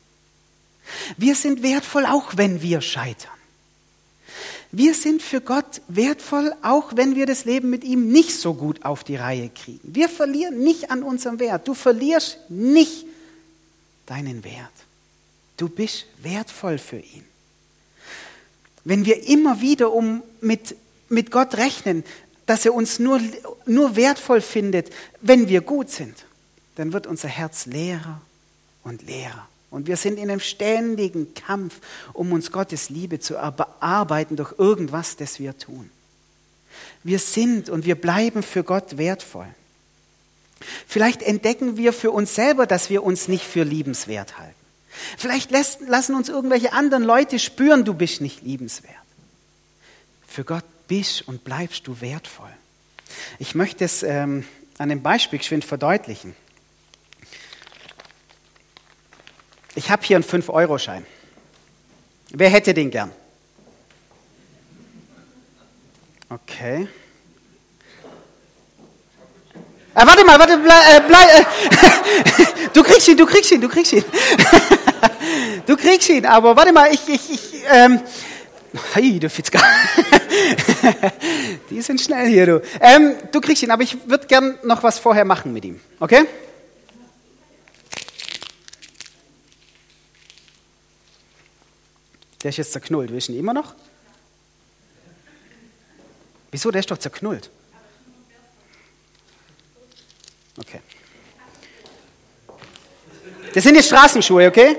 Wir 1.16 1.34
sind 1.34 1.62
wertvoll, 1.62 2.06
auch 2.06 2.36
wenn 2.36 2.62
wir 2.62 2.80
scheitern. 2.80 3.30
Wir 4.74 4.94
sind 4.94 5.22
für 5.22 5.42
Gott 5.42 5.82
wertvoll, 5.88 6.54
auch 6.62 6.96
wenn 6.96 7.14
wir 7.14 7.26
das 7.26 7.44
Leben 7.44 7.68
mit 7.68 7.84
ihm 7.84 8.08
nicht 8.08 8.34
so 8.34 8.54
gut 8.54 8.84
auf 8.86 9.04
die 9.04 9.16
Reihe 9.16 9.50
kriegen. 9.50 9.80
Wir 9.82 10.08
verlieren 10.08 10.60
nicht 10.60 10.90
an 10.90 11.02
unserem 11.02 11.38
Wert. 11.38 11.68
Du 11.68 11.74
verlierst 11.74 12.38
nicht 12.48 13.04
deinen 14.06 14.44
Wert. 14.44 14.72
Du 15.58 15.68
bist 15.68 16.06
wertvoll 16.22 16.78
für 16.78 16.98
ihn. 16.98 17.24
Wenn 18.84 19.04
wir 19.04 19.28
immer 19.28 19.60
wieder 19.60 19.92
um 19.92 20.22
mit, 20.40 20.74
mit 21.10 21.30
Gott 21.30 21.54
rechnen, 21.56 22.02
dass 22.46 22.64
er 22.64 22.74
uns 22.74 22.98
nur, 22.98 23.20
nur 23.66 23.94
wertvoll 23.94 24.40
findet, 24.40 24.90
wenn 25.20 25.48
wir 25.48 25.60
gut 25.60 25.90
sind, 25.90 26.24
dann 26.76 26.92
wird 26.92 27.06
unser 27.06 27.28
Herz 27.28 27.66
leerer 27.66 28.20
und 28.82 29.02
leerer. 29.02 29.48
Und 29.70 29.86
wir 29.86 29.96
sind 29.96 30.18
in 30.18 30.30
einem 30.30 30.40
ständigen 30.40 31.32
Kampf, 31.34 31.80
um 32.12 32.32
uns 32.32 32.52
Gottes 32.52 32.90
Liebe 32.90 33.20
zu 33.20 33.34
erarbeiten 33.36 34.36
durch 34.36 34.54
irgendwas, 34.58 35.16
das 35.16 35.38
wir 35.38 35.56
tun. 35.56 35.90
Wir 37.02 37.18
sind 37.18 37.70
und 37.70 37.84
wir 37.84 37.94
bleiben 37.94 38.42
für 38.42 38.64
Gott 38.64 38.98
wertvoll. 38.98 39.48
Vielleicht 40.86 41.22
entdecken 41.22 41.76
wir 41.76 41.92
für 41.92 42.10
uns 42.10 42.34
selber, 42.34 42.66
dass 42.66 42.90
wir 42.90 43.02
uns 43.02 43.28
nicht 43.28 43.44
für 43.44 43.64
liebenswert 43.64 44.38
halten. 44.38 44.54
Vielleicht 45.16 45.50
lassen 45.50 46.14
uns 46.14 46.28
irgendwelche 46.28 46.72
anderen 46.72 47.02
Leute 47.02 47.38
spüren, 47.38 47.84
du 47.84 47.94
bist 47.94 48.20
nicht 48.20 48.42
liebenswert. 48.42 48.94
Für 50.26 50.44
Gott 50.44 50.64
bist 50.86 51.26
und 51.26 51.44
bleibst 51.44 51.86
du 51.86 52.00
wertvoll. 52.00 52.52
Ich 53.38 53.54
möchte 53.54 53.84
es 53.84 54.02
ähm, 54.02 54.44
an 54.78 54.90
einem 54.90 55.02
Beispiel 55.02 55.38
geschwind 55.38 55.64
verdeutlichen. 55.64 56.36
Ich 59.74 59.90
habe 59.90 60.02
hier 60.04 60.16
einen 60.16 60.24
5-Euro-Schein. 60.24 61.06
Wer 62.30 62.50
hätte 62.50 62.74
den 62.74 62.90
gern? 62.90 63.10
Okay. 66.28 66.88
Ah, 69.94 70.06
warte 70.06 70.24
mal, 70.24 70.38
warte, 70.38 70.56
bleib, 70.56 70.82
äh, 70.88 71.02
bleib, 71.06 71.28
äh, 71.28 72.68
du 72.72 72.82
kriegst 72.82 73.08
ihn, 73.08 73.16
du 73.16 73.26
kriegst 73.26 73.52
ihn, 73.52 73.60
du 73.60 73.68
kriegst 73.68 73.92
ihn. 73.92 74.04
du 75.66 75.76
kriegst 75.76 76.08
ihn, 76.08 76.24
aber 76.24 76.56
warte 76.56 76.72
mal, 76.72 76.90
ich, 76.92 77.06
ich, 77.06 77.30
ich, 77.30 77.62
ähm, 77.70 78.00
hey, 78.94 79.20
du 79.20 79.28
Fitzka. 79.28 79.60
Die 81.70 81.82
sind 81.82 82.00
schnell 82.00 82.26
hier, 82.28 82.46
du. 82.46 82.62
Ähm, 82.80 83.16
du 83.30 83.40
kriegst 83.42 83.62
ihn, 83.62 83.70
aber 83.70 83.82
ich 83.82 84.08
würde 84.08 84.26
gern 84.26 84.58
noch 84.62 84.82
was 84.82 84.98
vorher 84.98 85.26
machen 85.26 85.52
mit 85.52 85.66
ihm, 85.66 85.78
okay? 86.00 86.24
Der 92.42 92.48
ist 92.48 92.56
jetzt 92.56 92.72
zerknullt. 92.72 93.10
Willst 93.12 93.28
du 93.28 93.32
ihn 93.32 93.38
immer 93.38 93.54
noch? 93.54 93.74
Wieso? 96.50 96.70
Der 96.70 96.80
ist 96.80 96.90
doch 96.90 96.98
zerknullt. 96.98 97.50
Okay. 100.58 100.80
Das 103.54 103.64
sind 103.64 103.76
die 103.76 103.82
Straßenschuhe, 103.82 104.48
okay? 104.48 104.76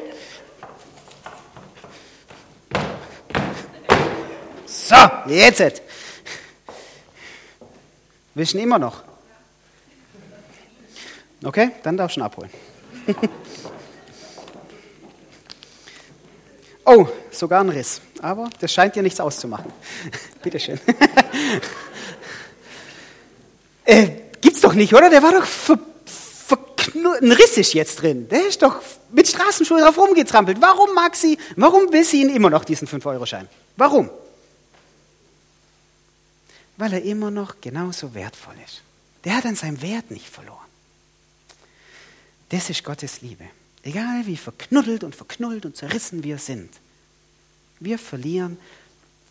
So, 4.66 4.96
jetzt. 5.28 5.82
Ihn 8.36 8.60
immer 8.60 8.80
noch? 8.80 9.04
Okay, 11.44 11.72
dann 11.84 11.98
darfst 11.98 12.18
du 12.18 12.22
ihn 12.22 12.24
abholen. 12.24 12.52
Oh, 16.86 17.08
sogar 17.32 17.62
ein 17.62 17.70
Riss. 17.70 18.02
Aber 18.22 18.50
das 18.60 18.74
scheint 18.74 18.96
dir 18.96 19.04
nichts 19.04 19.20
auszumachen. 19.20 19.72
Bitteschön. 20.44 20.80
äh, 23.86 24.10
gibt's 24.42 24.62
doch 24.62 24.74
nicht, 24.74 24.94
oder? 24.94 25.10
Der 25.10 25.24
war 25.24 25.32
doch 25.32 25.46
ver, 25.46 25.80
ein 27.22 27.32
Riss 27.32 27.58
ist 27.58 27.74
jetzt 27.74 28.02
drin. 28.02 28.28
Der 28.30 28.48
ist 28.48 28.62
doch 28.62 28.82
mit 29.12 29.28
Straßenschuhen 29.28 29.82
drauf 29.82 29.98
rumgetrampelt. 29.98 30.62
Warum 30.62 30.94
mag 30.94 31.16
sie, 31.16 31.38
warum 31.56 31.92
will 31.92 32.04
sie 32.04 32.22
ihn 32.22 32.30
immer 32.30 32.50
noch, 32.50 32.66
diesen 32.66 32.88
5-Euro-Schein? 32.88 33.48
Warum? 33.78 34.10
Weil 36.78 36.94
er 36.94 37.04
immer 37.04 37.32
noch 37.32 37.62
genauso 37.62 38.14
wertvoll 38.14 38.56
ist. 38.66 38.82
Der 39.24 39.38
hat 39.38 39.46
an 39.46 39.56
seinem 39.56 39.82
Wert 39.82 40.12
nicht 40.12 40.28
verloren. 40.28 40.58
Das 42.50 42.70
ist 42.70 42.84
Gottes 42.84 43.22
Liebe. 43.22 43.46
Egal 43.84 44.26
wie 44.26 44.38
verknuddelt 44.38 45.04
und 45.04 45.16
verknullt 45.16 45.66
und 45.66 45.76
zerrissen 45.76 46.24
wir 46.24 46.38
sind, 46.38 46.70
wir 47.80 48.00
verlieren 48.00 48.58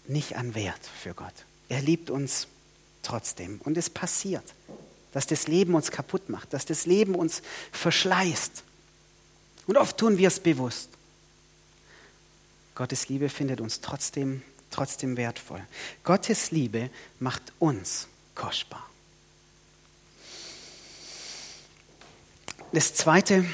nicht 0.07 0.37
an 0.37 0.55
Wert 0.55 0.81
für 1.01 1.15
Gott. 1.15 1.33
Er 1.69 1.81
liebt 1.81 2.11
uns 2.11 2.49
trotzdem. 3.03 3.61
Und 3.63 3.77
es 3.77 3.91
passiert, 3.91 4.45
dass 5.13 5.27
das 5.27 5.49
Leben 5.49 5.75
uns 5.75 5.91
kaputt 5.91 6.29
macht, 6.29 6.53
dass 6.53 6.67
das 6.67 6.87
Leben 6.87 7.15
uns 7.15 7.43
verschleißt. 7.73 8.63
Und 9.67 9.77
oft 9.77 9.97
tun 9.97 10.19
wir 10.19 10.29
es 10.29 10.41
bewusst. 10.41 10.89
Gottes 12.75 13.09
Liebe 13.09 13.29
findet 13.29 13.61
uns 13.61 13.81
trotzdem, 13.81 14.43
trotzdem 14.71 15.17
wertvoll. 15.17 15.63
Gottes 16.05 16.51
Liebe 16.51 16.91
macht 17.21 17.53
uns 17.59 18.09
kostbar. 18.35 18.89
Das 22.73 22.95
Zweite, 22.95 23.45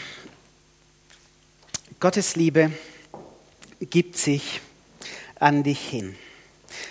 Gottes 2.00 2.37
Liebe 2.37 2.70
gibt 3.80 4.16
sich 4.16 4.61
an 5.40 5.64
dich 5.64 5.80
hin. 5.80 6.14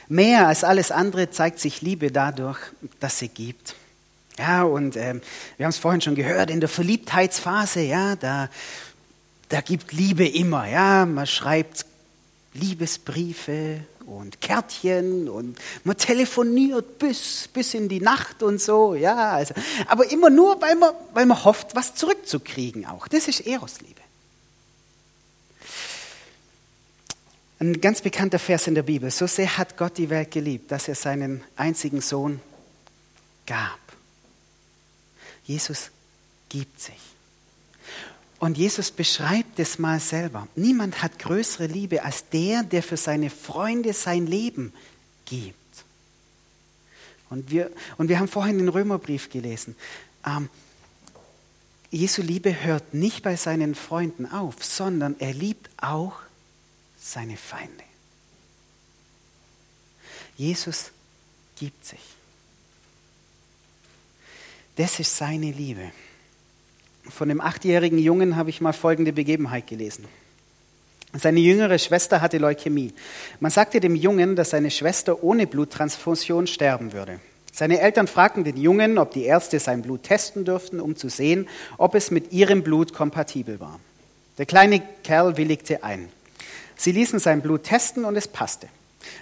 Mehr 0.09 0.47
als 0.47 0.65
alles 0.65 0.91
andere 0.91 1.29
zeigt 1.29 1.59
sich 1.59 1.81
Liebe 1.81 2.11
dadurch, 2.11 2.59
dass 2.99 3.19
sie 3.19 3.29
gibt. 3.29 3.75
Ja, 4.37 4.63
und 4.63 4.97
ähm, 4.97 5.21
wir 5.55 5.65
haben 5.65 5.69
es 5.69 5.77
vorhin 5.77 6.01
schon 6.01 6.15
gehört, 6.15 6.51
in 6.51 6.59
der 6.59 6.67
Verliebtheitsphase, 6.67 7.83
ja, 7.83 8.17
da, 8.17 8.49
da 9.47 9.61
gibt 9.61 9.93
Liebe 9.93 10.27
immer, 10.27 10.67
ja, 10.67 11.05
man 11.05 11.25
schreibt 11.25 11.85
Liebesbriefe 12.53 13.79
und 14.05 14.41
Kärtchen 14.41 15.29
und 15.29 15.57
man 15.85 15.95
telefoniert 15.95 16.99
bis, 16.99 17.47
bis 17.47 17.73
in 17.73 17.87
die 17.87 18.01
Nacht 18.01 18.43
und 18.43 18.59
so, 18.61 18.93
ja, 18.93 19.31
also, 19.31 19.53
aber 19.87 20.11
immer 20.11 20.29
nur, 20.29 20.61
weil 20.61 20.75
man, 20.75 20.91
weil 21.13 21.25
man 21.25 21.45
hofft, 21.45 21.75
was 21.75 21.95
zurückzukriegen 21.95 22.85
auch. 22.85 23.07
Das 23.07 23.29
ist 23.29 23.47
Erosliebe. 23.47 24.01
Ein 27.59 27.81
ganz 27.81 28.01
bekannter 28.01 28.37
Vers 28.37 28.67
in 28.67 28.75
der 28.75 28.83
Bibel. 28.83 29.09
So 29.09 29.25
sehr 29.25 29.57
hat 29.57 29.77
Gott 29.77 29.97
die 29.97 30.09
Welt 30.09 30.31
geliebt, 30.31 30.71
dass 30.71 30.87
er 30.87 30.95
seinen 30.95 31.43
einzigen 31.55 32.01
Sohn 32.01 32.39
gab. 33.47 33.79
Jesus 35.43 35.89
gibt 36.49 36.79
sich. 36.79 36.99
Und 38.39 38.57
Jesus 38.57 38.91
beschreibt 38.91 39.57
es 39.59 39.79
mal 39.79 39.99
selber. 39.99 40.47
Niemand 40.55 41.01
hat 41.01 41.17
größere 41.17 41.65
Liebe 41.65 42.03
als 42.03 42.29
der, 42.29 42.61
der 42.61 42.83
für 42.83 42.97
seine 42.97 43.31
Freunde 43.31 43.93
sein 43.93 44.27
Leben 44.27 44.73
gibt. 45.25 45.55
Und 47.29 47.49
wir, 47.49 47.71
und 47.97 48.09
wir 48.09 48.19
haben 48.19 48.27
vorhin 48.27 48.59
den 48.59 48.69
Römerbrief 48.69 49.29
gelesen. 49.29 49.75
Ähm, 50.25 50.49
Jesu 51.89 52.21
Liebe 52.21 52.63
hört 52.63 52.93
nicht 52.93 53.23
bei 53.23 53.35
seinen 53.35 53.73
Freunden 53.73 54.25
auf, 54.27 54.63
sondern 54.63 55.15
er 55.19 55.33
liebt 55.33 55.69
auch 55.77 56.13
seine 56.99 57.37
Feinde. 57.37 57.83
Jesus 60.37 60.91
gibt 61.57 61.85
sich. 61.85 61.99
Das 64.75 64.99
ist 64.99 65.17
seine 65.17 65.51
Liebe. 65.51 65.91
Von 67.09 67.29
dem 67.29 67.41
achtjährigen 67.41 67.97
Jungen 67.97 68.35
habe 68.35 68.49
ich 68.49 68.61
mal 68.61 68.73
folgende 68.73 69.13
Begebenheit 69.13 69.67
gelesen. 69.67 70.05
Seine 71.13 71.39
jüngere 71.39 71.79
Schwester 71.79 72.21
hatte 72.21 72.37
Leukämie. 72.37 72.93
Man 73.39 73.51
sagte 73.51 73.79
dem 73.79 73.95
Jungen, 73.95 74.35
dass 74.35 74.51
seine 74.51 74.69
Schwester 74.69 75.23
ohne 75.23 75.47
Bluttransfusion 75.47 76.47
sterben 76.47 76.93
würde. 76.93 77.19
Seine 77.51 77.79
Eltern 77.79 78.07
fragten 78.07 78.43
den 78.43 78.57
Jungen, 78.57 78.99
ob 78.99 79.11
die 79.13 79.23
Ärzte 79.23 79.59
sein 79.59 79.81
Blut 79.81 80.03
testen 80.03 80.45
dürften, 80.45 80.79
um 80.79 80.95
zu 80.95 81.09
sehen, 81.09 81.47
ob 81.77 81.95
es 81.95 82.11
mit 82.11 82.31
ihrem 82.31 82.61
Blut 82.61 82.93
kompatibel 82.93 83.59
war. 83.59 83.79
Der 84.37 84.45
kleine 84.45 84.81
Kerl 85.03 85.37
willigte 85.37 85.83
ein. 85.83 86.09
Sie 86.77 86.91
ließen 86.91 87.19
sein 87.19 87.41
Blut 87.41 87.63
testen 87.63 88.05
und 88.05 88.15
es 88.15 88.27
passte. 88.27 88.67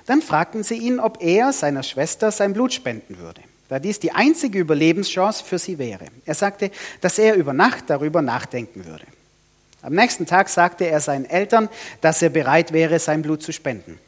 Dann 0.06 0.22
fragten 0.22 0.64
sie 0.64 0.76
ihn, 0.76 1.00
ob 1.00 1.22
er 1.22 1.54
seiner 1.54 1.84
Schwester 1.84 2.32
sein 2.32 2.54
Blut 2.54 2.74
spenden 2.74 3.18
würde, 3.18 3.42
da 3.70 3.80
dies 3.80 4.00
die 4.00 4.12
einzige 4.12 4.60
Überlebenschance 4.60 5.44
für 5.44 5.58
sie 5.58 5.78
wäre. 5.78 6.06
Er 6.26 6.36
sagte, 6.36 6.72
dass 7.02 7.18
er 7.18 7.36
über 7.36 7.54
Nacht 7.54 7.86
darüber 7.88 8.22
nachdenken 8.22 8.86
würde. 8.86 9.06
Am 9.82 9.94
nächsten 9.94 10.26
Tag 10.26 10.50
sagte 10.50 10.86
er 10.86 11.00
seinen 11.00 11.26
Eltern, 11.26 11.70
dass 12.02 12.22
er 12.22 12.30
bereit 12.30 12.74
wäre, 12.74 13.00
sein 13.00 13.22
Blut 13.22 13.44
zu 13.44 13.52
spenden. 13.52 14.00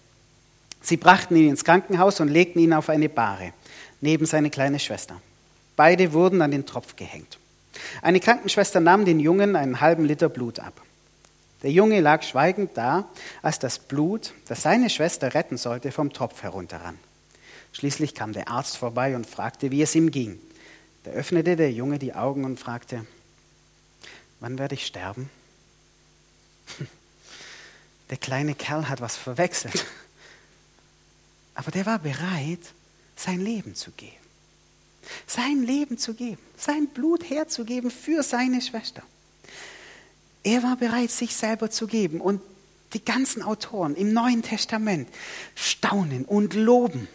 Sie 0.82 0.98
brachten 0.98 1.36
ihn 1.36 1.50
ins 1.50 1.64
Krankenhaus 1.64 2.20
und 2.20 2.30
legten 2.30 2.60
ihn 2.60 2.74
auf 2.74 2.90
eine 2.90 3.10
Bahre, 3.10 3.54
neben 4.02 4.26
seine 4.26 4.50
kleine 4.50 4.80
Schwester. 4.80 5.22
Beide 5.76 6.14
wurden 6.14 6.42
an 6.42 6.52
den 6.52 6.66
Tropf 6.66 6.96
gehängt. 6.96 7.38
Eine 8.02 8.20
Krankenschwester 8.20 8.80
nahm 8.80 9.06
den 9.06 9.20
Jungen 9.20 9.56
einen 9.56 9.80
halben 9.80 10.06
Liter 10.06 10.30
Blut 10.30 10.60
ab. 10.60 10.82
Der 11.64 11.72
Junge 11.72 12.02
lag 12.02 12.24
schweigend 12.24 12.72
da, 12.76 13.10
als 13.42 13.60
das 13.60 13.80
Blut, 13.80 14.34
das 14.48 14.62
seine 14.62 14.90
Schwester 14.90 15.34
retten 15.34 15.58
sollte, 15.58 15.92
vom 15.92 16.14
Topf 16.14 16.44
herunterrann. 16.44 17.00
Schließlich 17.74 18.14
kam 18.14 18.34
der 18.34 18.48
Arzt 18.48 18.78
vorbei 18.78 19.16
und 19.16 19.28
fragte, 19.28 19.72
wie 19.72 19.82
es 19.82 19.96
ihm 19.96 20.12
ging. 20.12 20.40
Da 21.04 21.12
öffnete 21.12 21.56
der 21.56 21.72
Junge 21.72 22.00
die 22.00 22.14
Augen 22.14 22.46
und 22.46 22.60
fragte, 22.60 23.06
wann 24.40 24.60
werde 24.60 24.76
ich 24.76 24.86
sterben? 24.86 25.30
Der 28.10 28.18
kleine 28.18 28.56
Kerl 28.56 28.88
hat 28.88 29.02
was 29.02 29.18
verwechselt. 29.18 29.86
Aber 31.56 31.72
der 31.72 31.86
war 31.86 32.00
bereit, 32.00 32.74
sein 33.18 33.42
Leben 33.42 33.76
zu 33.76 33.92
geben. 33.92 34.14
Sein 35.26 35.64
Leben 35.64 35.98
zu 35.98 36.14
geben, 36.14 36.42
sein 36.56 36.88
Blut 36.88 37.30
herzugeben 37.30 37.92
für 37.92 38.24
seine 38.24 38.62
Schwester. 38.62 39.04
Er 40.48 40.64
war 40.64 40.78
bereit, 40.78 41.12
sich 41.12 41.36
selber 41.36 41.70
zu 41.70 41.88
geben. 41.88 42.22
Und 42.22 42.42
die 42.94 43.04
ganzen 43.04 43.42
Autoren 43.42 43.96
im 43.96 44.14
Neuen 44.14 44.44
Testament 44.44 45.10
staunen 45.56 46.24
und 46.24 46.54
loben 46.54 47.10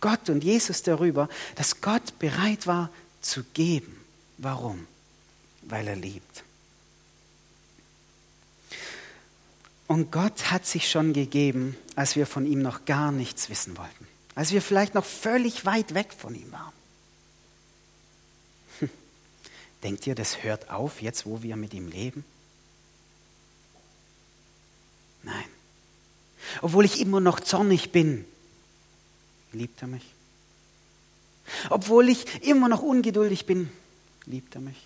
Gott 0.00 0.28
und 0.28 0.44
Jesus 0.44 0.82
darüber, 0.82 1.30
dass 1.54 1.80
Gott 1.80 2.18
bereit 2.18 2.66
war 2.66 2.90
zu 3.22 3.44
geben. 3.54 3.98
Warum? 4.36 4.86
Weil 5.62 5.88
er 5.88 5.96
liebt. 5.96 6.44
Und 9.86 10.12
Gott 10.12 10.50
hat 10.50 10.66
sich 10.66 10.90
schon 10.90 11.14
gegeben, 11.14 11.78
als 11.96 12.14
wir 12.14 12.26
von 12.26 12.44
ihm 12.44 12.60
noch 12.60 12.84
gar 12.84 13.10
nichts 13.10 13.48
wissen 13.48 13.78
wollten, 13.78 14.06
als 14.34 14.52
wir 14.52 14.60
vielleicht 14.60 14.94
noch 14.94 15.06
völlig 15.06 15.64
weit 15.64 15.94
weg 15.94 16.12
von 16.12 16.34
ihm 16.34 16.52
waren. 16.52 16.72
Hm. 18.80 18.90
Denkt 19.82 20.06
ihr, 20.06 20.14
das 20.14 20.42
hört 20.42 20.68
auf 20.68 21.00
jetzt, 21.00 21.24
wo 21.24 21.42
wir 21.42 21.56
mit 21.56 21.72
ihm 21.72 21.88
leben? 21.88 22.22
Nein. 25.22 25.44
Obwohl 26.62 26.84
ich 26.84 27.00
immer 27.00 27.20
noch 27.20 27.40
zornig 27.40 27.92
bin, 27.92 28.24
liebt 29.52 29.82
er 29.82 29.88
mich. 29.88 30.04
Obwohl 31.68 32.08
ich 32.08 32.44
immer 32.46 32.68
noch 32.68 32.82
ungeduldig 32.82 33.46
bin, 33.46 33.70
liebt 34.26 34.54
er 34.54 34.60
mich. 34.60 34.76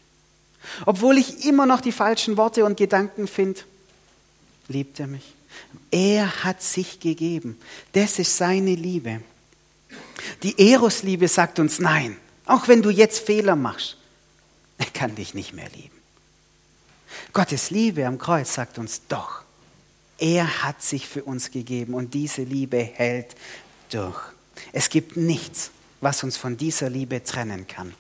Obwohl 0.87 1.19
ich 1.19 1.45
immer 1.45 1.67
noch 1.67 1.81
die 1.81 1.93
falschen 1.93 2.37
Worte 2.37 2.65
und 2.65 2.77
Gedanken 2.77 3.29
finde, 3.29 3.61
liebt 4.69 4.99
er 4.99 5.07
mich. 5.07 5.35
Er 5.91 6.45
hat 6.45 6.63
sich 6.63 7.01
gegeben. 7.01 7.59
Das 7.93 8.19
ist 8.19 8.37
seine 8.37 8.75
Liebe. 8.75 9.21
Die 10.43 10.73
Eros-Liebe 10.73 11.29
sagt 11.29 11.59
uns 11.59 11.79
nein. 11.79 12.17
Auch 12.47 12.69
wenn 12.69 12.83
du 12.83 12.91
jetzt 12.91 13.21
Fehler 13.21 13.57
machst, 13.57 13.97
er 14.79 14.87
kann 14.87 15.15
dich 15.15 15.35
nicht 15.35 15.53
mehr 15.53 15.69
lieben. 15.71 15.95
Gottes 17.33 17.71
Liebe 17.71 18.07
am 18.07 18.19
Kreuz 18.19 18.55
sagt 18.55 18.79
uns 18.79 19.03
doch, 19.09 19.44
er 20.19 20.63
hat 20.63 20.83
sich 20.83 21.07
für 21.07 21.25
uns 21.25 21.51
gegeben 21.51 21.95
und 21.95 22.15
diese 22.15 22.43
Liebe 22.43 22.79
hält 22.79 23.35
durch. 23.91 24.21
Es 24.73 24.89
gibt 24.89 25.17
nichts, 25.17 25.71
was 26.01 26.23
uns 26.23 26.37
von 26.37 26.57
dieser 26.57 26.91
Liebe 26.91 27.23
trennen 27.25 27.67
kann. 27.67 27.95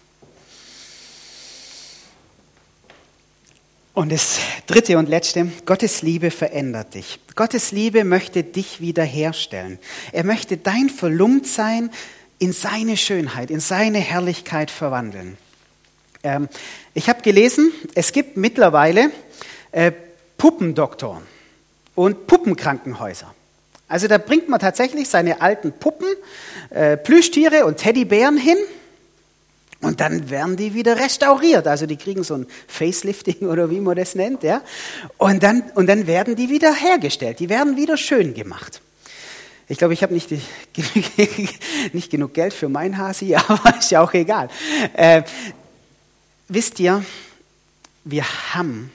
Und 3.94 4.10
das 4.10 4.38
dritte 4.66 4.98
und 4.98 5.08
letzte, 5.08 5.50
Gottes 5.66 6.02
Liebe 6.02 6.32
verändert 6.32 6.94
dich. 6.94 7.20
Gottes 7.36 7.70
Liebe 7.70 8.04
möchte 8.04 8.42
dich 8.42 8.80
wiederherstellen. 8.80 9.78
Er 10.10 10.24
möchte 10.24 10.56
dein 10.56 10.90
Verlumptsein 10.90 11.90
in 12.40 12.52
seine 12.52 12.96
Schönheit, 12.96 13.50
in 13.50 13.60
seine 13.60 13.98
Herrlichkeit 13.98 14.72
verwandeln. 14.72 15.38
Ähm, 16.24 16.48
ich 16.92 17.08
habe 17.08 17.22
gelesen, 17.22 17.72
es 17.94 18.10
gibt 18.10 18.36
mittlerweile 18.36 19.12
äh, 19.70 19.92
Puppendoktoren 20.38 21.22
und 21.94 22.26
Puppenkrankenhäuser. 22.26 23.34
Also 23.88 24.08
da 24.08 24.18
bringt 24.18 24.48
man 24.48 24.60
tatsächlich 24.60 25.08
seine 25.08 25.40
alten 25.40 25.72
Puppen, 25.72 26.08
äh, 26.70 26.96
Plüschtiere 26.96 27.66
und 27.66 27.76
Teddybären 27.76 28.36
hin 28.36 28.56
und 29.84 30.00
dann 30.00 30.30
werden 30.30 30.56
die 30.56 30.74
wieder 30.74 30.98
restauriert. 30.98 31.66
Also 31.66 31.86
die 31.86 31.96
kriegen 31.96 32.24
so 32.24 32.34
ein 32.34 32.46
Facelifting 32.66 33.48
oder 33.48 33.70
wie 33.70 33.80
man 33.80 33.96
das 33.96 34.14
nennt. 34.14 34.42
Ja? 34.42 34.62
Und, 35.18 35.42
dann, 35.42 35.62
und 35.74 35.86
dann 35.86 36.06
werden 36.06 36.36
die 36.36 36.48
wieder 36.48 36.72
hergestellt. 36.72 37.38
Die 37.38 37.48
werden 37.48 37.76
wieder 37.76 37.96
schön 37.96 38.34
gemacht. 38.34 38.80
Ich 39.68 39.78
glaube, 39.78 39.94
ich 39.94 40.02
habe 40.02 40.12
nicht, 40.12 40.30
nicht 41.92 42.10
genug 42.10 42.34
Geld 42.34 42.52
für 42.52 42.68
mein 42.68 42.98
Hasi, 42.98 43.34
aber 43.48 43.78
ist 43.78 43.90
ja 43.90 44.02
auch 44.02 44.12
egal. 44.14 44.48
Äh, 44.94 45.22
wisst 46.48 46.80
ihr, 46.80 47.04
wir 48.04 48.24
haben 48.54 48.90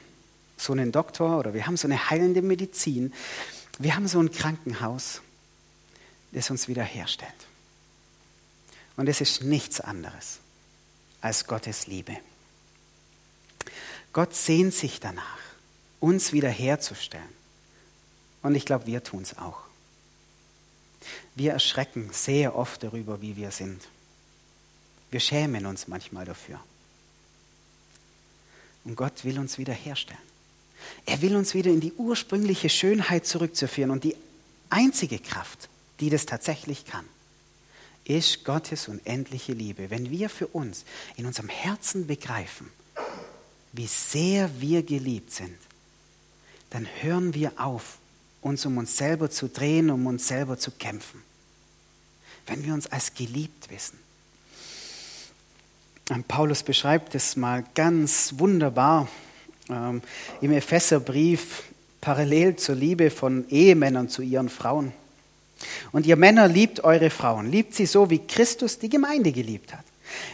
so 0.60 0.74
einen 0.74 0.92
Doktor 0.92 1.40
oder 1.40 1.54
wir 1.54 1.66
haben 1.66 1.78
so 1.78 1.88
eine 1.88 2.10
heilende 2.10 2.42
Medizin. 2.42 3.14
Wir 3.80 3.96
haben 3.96 4.08
so 4.08 4.20
ein 4.20 4.32
Krankenhaus, 4.32 5.22
das 6.32 6.50
uns 6.50 6.68
wiederherstellt. 6.68 7.32
Und 8.98 9.08
es 9.08 9.22
ist 9.22 9.44
nichts 9.44 9.80
anderes 9.80 10.40
als 11.22 11.48
Gottes 11.48 11.88
Liebe. 11.88 12.18
Gott 14.12 14.36
sehnt 14.36 14.74
sich 14.74 15.00
danach, 15.00 15.40
uns 16.00 16.34
wiederherzustellen. 16.34 17.30
Und 18.42 18.56
ich 18.56 18.66
glaube, 18.66 18.86
wir 18.86 19.04
tun 19.04 19.22
es 19.22 19.38
auch. 19.38 19.62
Wir 21.36 21.54
erschrecken 21.54 22.10
sehr 22.12 22.56
oft 22.56 22.84
darüber, 22.84 23.22
wie 23.22 23.38
wir 23.38 23.52
sind. 23.52 23.88
Wir 25.12 25.22
schämen 25.22 25.66
uns 25.66 25.88
manchmal 25.88 26.26
dafür. 26.26 26.60
Und 28.84 28.96
Gott 28.96 29.24
will 29.24 29.40
uns 29.40 29.58
wiederherstellen. 29.58 30.29
Er 31.06 31.22
will 31.22 31.36
uns 31.36 31.54
wieder 31.54 31.72
in 31.72 31.80
die 31.80 31.94
ursprüngliche 31.94 32.70
Schönheit 32.70 33.26
zurückzuführen. 33.26 33.92
Und 33.92 34.04
die 34.04 34.16
einzige 34.70 35.20
Kraft, 35.20 35.70
die 36.00 36.10
das 36.10 36.26
tatsächlich 36.26 36.86
kann, 36.86 37.06
ist 38.06 38.44
Gottes 38.44 38.88
unendliche 38.88 39.54
Liebe. 39.54 39.90
Wenn 39.90 40.10
wir 40.10 40.30
für 40.30 40.48
uns 40.48 40.86
in 41.16 41.26
unserem 41.26 41.50
Herzen 41.50 42.08
begreifen, 42.08 42.72
wie 43.72 43.88
sehr 43.88 44.50
wir 44.60 44.84
geliebt 44.84 45.32
sind, 45.32 45.56
dann 46.72 46.88
hören 47.02 47.34
wir 47.34 47.54
auf, 47.58 47.98
uns 48.42 48.66
um 48.66 48.78
uns 48.78 48.98
selber 48.98 49.30
zu 49.30 49.48
drehen, 49.48 49.90
um 49.90 50.08
uns 50.08 50.28
selber 50.28 50.58
zu 50.58 50.72
kämpfen. 50.72 51.22
Wenn 52.48 52.64
wir 52.64 52.74
uns 52.74 52.88
als 52.88 53.14
geliebt 53.14 53.70
wissen. 53.70 54.00
Paulus 56.28 56.64
beschreibt 56.64 57.14
es 57.14 57.36
mal 57.36 57.64
ganz 57.76 58.34
wunderbar 58.38 59.08
ähm, 59.70 60.02
im 60.42 60.52
Epheserbrief 60.52 61.64
parallel 62.02 62.56
zur 62.56 62.76
Liebe 62.76 63.10
von 63.10 63.48
Ehemännern 63.50 64.10
zu 64.10 64.22
ihren 64.22 64.50
Frauen. 64.50 64.94
Und 65.92 66.06
ihr 66.06 66.16
Männer 66.16 66.48
liebt 66.48 66.84
eure 66.84 67.10
Frauen, 67.10 67.52
liebt 67.52 67.74
sie 67.74 67.86
so, 67.86 68.10
wie 68.10 68.20
Christus 68.20 68.80
die 68.80 68.90
Gemeinde 68.90 69.32
geliebt 69.32 69.74
hat. 69.74 69.84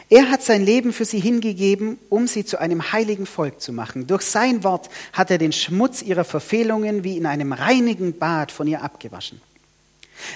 Er 0.09 0.29
hat 0.29 0.41
sein 0.41 0.63
Leben 0.63 0.93
für 0.93 1.05
sie 1.05 1.19
hingegeben, 1.19 1.97
um 2.09 2.27
sie 2.27 2.45
zu 2.45 2.59
einem 2.59 2.93
heiligen 2.93 3.25
Volk 3.25 3.59
zu 3.59 3.73
machen. 3.73 4.07
Durch 4.07 4.21
sein 4.21 4.63
Wort 4.63 4.89
hat 5.11 5.31
er 5.31 5.37
den 5.37 5.51
Schmutz 5.51 6.01
ihrer 6.01 6.23
Verfehlungen 6.23 7.03
wie 7.03 7.17
in 7.17 7.25
einem 7.25 7.51
reinigen 7.51 8.17
Bad 8.17 8.51
von 8.51 8.67
ihr 8.67 8.83
abgewaschen. 8.83 9.41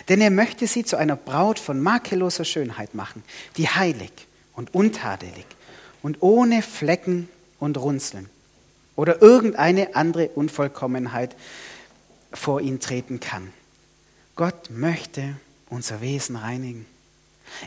Denn 0.09 0.19
er 0.19 0.31
möchte 0.31 0.67
sie 0.67 0.83
zu 0.83 0.97
einer 0.97 1.15
Braut 1.15 1.57
von 1.57 1.79
makelloser 1.79 2.43
Schönheit 2.43 2.95
machen, 2.95 3.23
die 3.55 3.69
heilig 3.69 4.11
und 4.55 4.73
untadelig 4.73 5.45
und 6.01 6.17
ohne 6.21 6.61
Flecken 6.61 7.29
und 7.59 7.77
Runzeln 7.77 8.29
oder 8.99 9.21
irgendeine 9.21 9.95
andere 9.95 10.27
Unvollkommenheit 10.27 11.33
vor 12.33 12.59
ihn 12.59 12.81
treten 12.81 13.21
kann. 13.21 13.53
Gott 14.35 14.71
möchte 14.71 15.37
unser 15.69 16.01
Wesen 16.01 16.35
reinigen. 16.35 16.85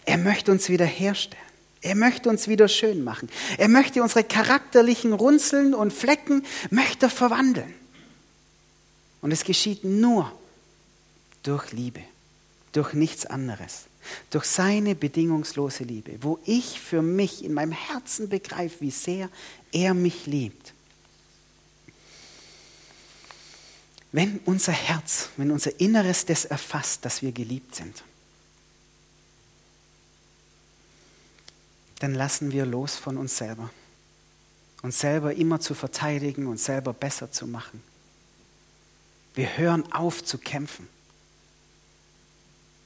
Er 0.04 0.18
möchte 0.18 0.52
uns 0.52 0.68
wiederherstellen. 0.68 1.42
Er 1.80 1.94
möchte 1.94 2.28
uns 2.28 2.48
wieder 2.48 2.68
schön 2.68 3.02
machen. 3.02 3.30
Er 3.56 3.68
möchte 3.68 4.02
unsere 4.02 4.24
charakterlichen 4.24 5.14
Runzeln 5.14 5.72
und 5.72 5.90
Flecken 5.90 6.44
möchte 6.68 7.08
verwandeln. 7.08 7.72
Und 9.22 9.32
es 9.32 9.44
geschieht 9.44 9.84
nur 9.84 10.30
durch 11.44 11.72
Liebe, 11.72 12.00
durch 12.72 12.92
nichts 12.92 13.24
anderes, 13.24 13.84
durch 14.28 14.44
seine 14.44 14.94
bedingungslose 14.94 15.84
Liebe, 15.84 16.18
wo 16.20 16.38
ich 16.44 16.78
für 16.78 17.00
mich 17.00 17.42
in 17.42 17.54
meinem 17.54 17.72
Herzen 17.72 18.28
begreife, 18.28 18.82
wie 18.82 18.90
sehr 18.90 19.30
er 19.72 19.94
mich 19.94 20.26
liebt 20.26 20.74
Wenn 24.12 24.40
unser 24.44 24.72
Herz, 24.72 25.30
wenn 25.38 25.50
unser 25.50 25.80
Inneres 25.80 26.26
das 26.26 26.44
erfasst, 26.44 27.04
dass 27.04 27.22
wir 27.22 27.32
geliebt 27.32 27.74
sind, 27.74 28.04
dann 31.98 32.14
lassen 32.14 32.52
wir 32.52 32.66
los 32.66 32.96
von 32.96 33.16
uns 33.16 33.38
selber. 33.38 33.70
Uns 34.82 34.98
selber 34.98 35.34
immer 35.34 35.60
zu 35.60 35.74
verteidigen, 35.74 36.46
uns 36.46 36.64
selber 36.64 36.92
besser 36.92 37.30
zu 37.30 37.46
machen. 37.46 37.82
Wir 39.34 39.56
hören 39.56 39.90
auf 39.92 40.22
zu 40.24 40.38
kämpfen. 40.38 40.88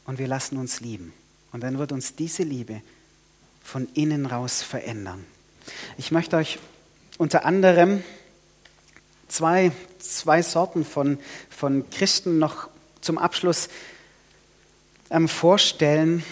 Und 0.05 0.19
wir 0.19 0.29
lassen 0.29 0.59
uns 0.59 0.81
lieben. 0.81 1.13
Und 1.51 1.63
dann 1.63 1.79
wird 1.79 1.91
uns 1.91 2.15
diese 2.15 2.45
Liebe 2.45 2.83
von 3.65 3.89
innen 3.95 4.27
raus 4.27 4.63
verändern. 4.63 5.25
Ich 5.97 6.13
möchte 6.13 6.37
euch 6.37 6.59
unter 7.19 7.45
anderem 7.45 8.05
zwei, 9.29 9.73
zwei 9.99 10.43
Sorten 10.43 10.85
von, 10.85 11.19
von 11.51 11.89
Christen 11.91 12.39
noch 12.39 12.69
zum 13.01 13.19
Abschluss 13.19 13.69
ähm, 15.11 15.29
vorstellen. 15.29 16.25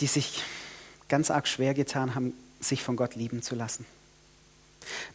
die 0.00 0.06
sich 0.06 0.44
ganz 1.08 1.28
arg 1.30 1.48
schwer 1.48 1.74
getan 1.74 2.14
haben, 2.14 2.32
sich 2.60 2.82
von 2.82 2.96
Gott 2.96 3.16
lieben 3.16 3.42
zu 3.42 3.54
lassen. 3.54 3.84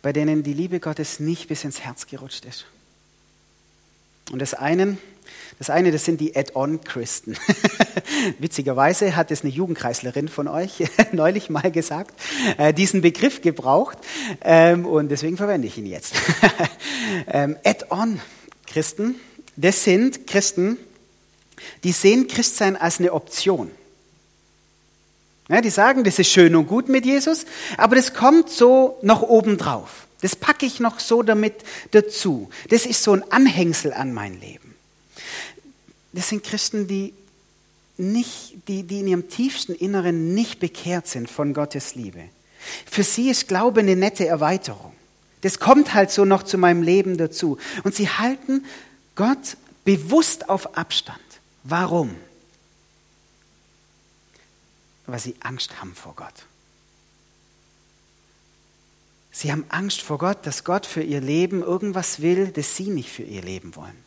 Bei 0.02 0.12
denen 0.12 0.44
die 0.44 0.54
Liebe 0.54 0.80
Gottes 0.80 1.20
nicht 1.20 1.48
bis 1.48 1.64
ins 1.64 1.82
Herz 1.82 2.06
gerutscht 2.08 2.46
ist. 2.46 2.66
Und 4.32 4.40
das 4.40 4.54
eine, 4.54 4.98
das 5.60 5.70
eine, 5.70 5.92
das 5.92 6.06
sind 6.06 6.20
die 6.20 6.36
Add-on-Christen. 6.36 7.38
Witzigerweise 8.40 9.16
hat 9.16 9.32
es 9.32 9.44
eine 9.44 9.52
Jugendkreislerin 9.52 10.28
von 10.28 10.48
euch 10.48 10.84
neulich 11.12 11.50
mal 11.50 11.72
gesagt, 11.72 12.14
äh, 12.58 12.74
diesen 12.74 13.02
Begriff 13.02 13.42
gebraucht 13.42 13.98
ähm, 14.42 14.86
und 14.86 15.10
deswegen 15.10 15.38
verwende 15.38 15.68
ich 15.68 15.78
ihn 15.78 15.86
jetzt. 15.86 16.16
ähm, 17.28 17.58
Add-on-Christen, 17.64 19.16
das 19.56 19.84
sind 19.84 20.28
Christen, 20.28 20.78
die 21.84 21.92
sehen 21.92 22.28
Christsein 22.28 22.76
als 22.76 23.00
eine 23.00 23.14
Option. 23.14 23.70
Ja, 25.50 25.62
die 25.62 25.70
sagen, 25.70 26.04
das 26.04 26.20
ist 26.20 26.30
schön 26.30 26.56
und 26.56 26.68
gut 26.68 26.90
mit 26.90 27.06
Jesus, 27.06 27.46
aber 27.78 27.96
das 27.96 28.14
kommt 28.14 28.50
so 28.50 28.98
noch 29.02 29.22
obendrauf. 29.22 30.08
Das 30.24 30.38
packe 30.38 30.66
ich 30.66 30.80
noch 30.80 31.02
so 31.02 31.22
damit 31.22 31.54
dazu. 31.92 32.50
Das 32.70 32.86
ist 32.86 33.04
so 33.04 33.12
ein 33.12 33.30
Anhängsel 33.30 33.92
an 33.92 34.14
mein 34.14 34.40
Leben. 34.40 34.74
Das 36.14 36.30
sind 36.30 36.46
Christen, 36.46 36.88
die, 36.88 37.14
nicht, 37.98 38.56
die, 38.70 38.84
die 38.84 39.02
in 39.02 39.08
ihrem 39.08 39.30
tiefsten 39.30 39.74
Inneren 39.74 40.34
nicht 40.34 40.62
bekehrt 40.62 41.08
sind 41.08 41.30
von 41.30 41.54
Gottes 41.54 41.96
Liebe. 41.96 42.22
Für 42.90 43.04
sie 43.04 43.30
ist 43.30 43.50
Glaube 43.50 43.82
eine 43.82 43.98
nette 43.98 44.26
Erweiterung. 44.26 44.94
Das 45.42 45.60
kommt 45.60 45.94
halt 45.94 46.10
so 46.10 46.24
noch 46.24 46.44
zu 46.44 46.58
meinem 46.58 46.84
Leben 46.84 47.18
dazu. 47.18 47.58
Und 47.84 47.94
sie 47.94 48.08
halten 48.08 48.66
Gott 49.16 49.58
bewusst 49.84 50.48
auf 50.48 50.78
Abstand. 50.78 51.20
Warum? 51.66 52.16
Weil 55.06 55.20
sie 55.20 55.36
Angst 55.42 55.82
haben 55.82 55.94
vor 55.94 56.14
Gott. 56.16 56.46
Sie 59.36 59.52
haben 59.52 59.66
Angst 59.70 60.02
vor 60.02 60.20
Gott, 60.20 60.46
dass 60.46 60.64
Gott 60.64 60.86
für 60.86 61.02
ihr 61.02 61.20
Leben 61.20 61.64
irgendwas 61.64 62.22
will, 62.22 62.50
das 62.50 62.78
sie 62.78 62.90
nicht 62.90 63.10
für 63.10 63.24
ihr 63.24 63.42
Leben 63.42 63.76
wollen. 63.76 63.98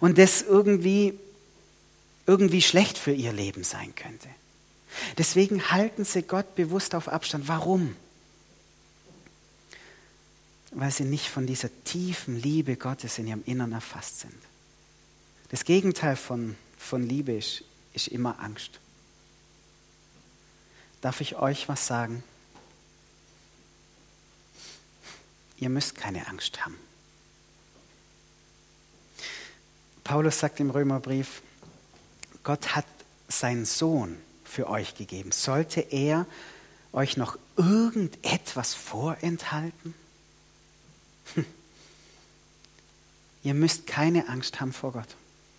Und 0.00 0.18
das 0.18 0.42
irgendwie, 0.42 1.18
irgendwie 2.26 2.60
schlecht 2.60 2.98
für 2.98 3.12
ihr 3.12 3.32
Leben 3.32 3.64
sein 3.64 3.94
könnte. 3.94 4.28
Deswegen 5.16 5.70
halten 5.70 6.04
sie 6.04 6.22
Gott 6.22 6.54
bewusst 6.56 6.94
auf 6.94 7.08
Abstand. 7.08 7.48
Warum? 7.48 7.96
Weil 10.72 10.90
sie 10.90 11.04
nicht 11.04 11.28
von 11.28 11.46
dieser 11.46 11.70
tiefen 11.84 12.36
Liebe 12.36 12.76
Gottes 12.76 13.18
in 13.18 13.28
ihrem 13.28 13.42
Innern 13.46 13.72
erfasst 13.72 14.20
sind. 14.20 14.34
Das 15.48 15.64
Gegenteil 15.64 16.16
von, 16.16 16.54
von 16.76 17.02
Liebe 17.02 17.32
ist, 17.32 17.64
ist 17.94 18.08
immer 18.08 18.38
Angst. 18.40 18.78
Darf 21.00 21.22
ich 21.22 21.36
euch 21.36 21.66
was 21.66 21.86
sagen? 21.86 22.22
Ihr 25.60 25.68
müsst 25.68 25.94
keine 25.94 26.26
Angst 26.26 26.64
haben. 26.64 26.76
Paulus 30.02 30.40
sagt 30.40 30.58
im 30.58 30.70
Römerbrief, 30.70 31.42
Gott 32.42 32.74
hat 32.74 32.86
seinen 33.28 33.66
Sohn 33.66 34.16
für 34.44 34.68
euch 34.68 34.96
gegeben. 34.96 35.30
Sollte 35.30 35.80
er 35.80 36.26
euch 36.92 37.16
noch 37.16 37.38
irgendetwas 37.56 38.74
vorenthalten? 38.74 39.94
Hm. 41.34 41.44
Ihr 43.44 43.54
müsst 43.54 43.86
keine 43.86 44.28
Angst 44.28 44.60
haben 44.60 44.72
vor 44.72 44.92
Gott. 44.92 45.16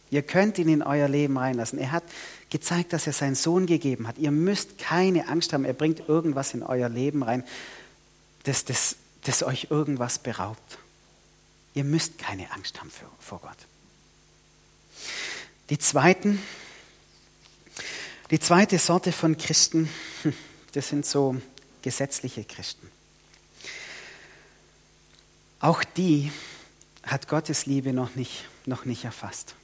Ihr 0.09 0.23
könnt 0.23 0.57
ihn 0.57 0.67
in 0.67 0.81
euer 0.83 1.07
Leben 1.07 1.37
reinlassen. 1.37 1.79
Er 1.79 1.93
hat 1.93 2.03
gezeigt, 2.49 2.91
dass 2.91 3.07
er 3.07 3.13
seinen 3.13 3.35
Sohn 3.35 3.65
gegeben 3.65 4.07
hat. 4.07 4.17
Ihr 4.17 4.31
müsst 4.31 4.77
keine 4.77 5.29
Angst 5.29 5.53
haben. 5.53 5.63
Er 5.63 5.73
bringt 5.73 6.09
irgendwas 6.09 6.53
in 6.53 6.63
euer 6.63 6.89
Leben 6.89 7.23
rein, 7.23 7.45
das, 8.43 8.65
das 8.65 8.97
das 9.23 9.43
euch 9.43 9.67
irgendwas 9.69 10.19
beraubt. 10.19 10.77
Ihr 11.73 11.83
müsst 11.83 12.17
keine 12.17 12.51
Angst 12.51 12.79
haben 12.79 12.91
vor 13.19 13.39
Gott. 13.39 13.57
Die, 15.69 15.77
zweiten, 15.77 16.41
die 18.29 18.39
zweite 18.39 18.77
Sorte 18.77 19.11
von 19.11 19.37
Christen, 19.37 19.89
das 20.73 20.89
sind 20.89 21.05
so 21.05 21.37
gesetzliche 21.81 22.43
Christen. 22.43 22.89
Auch 25.59 25.83
die 25.83 26.31
hat 27.03 27.27
Gottes 27.27 27.67
Liebe 27.67 27.93
noch 27.93 28.15
nicht, 28.15 28.45
noch 28.65 28.85
nicht 28.85 29.05
erfasst. 29.05 29.55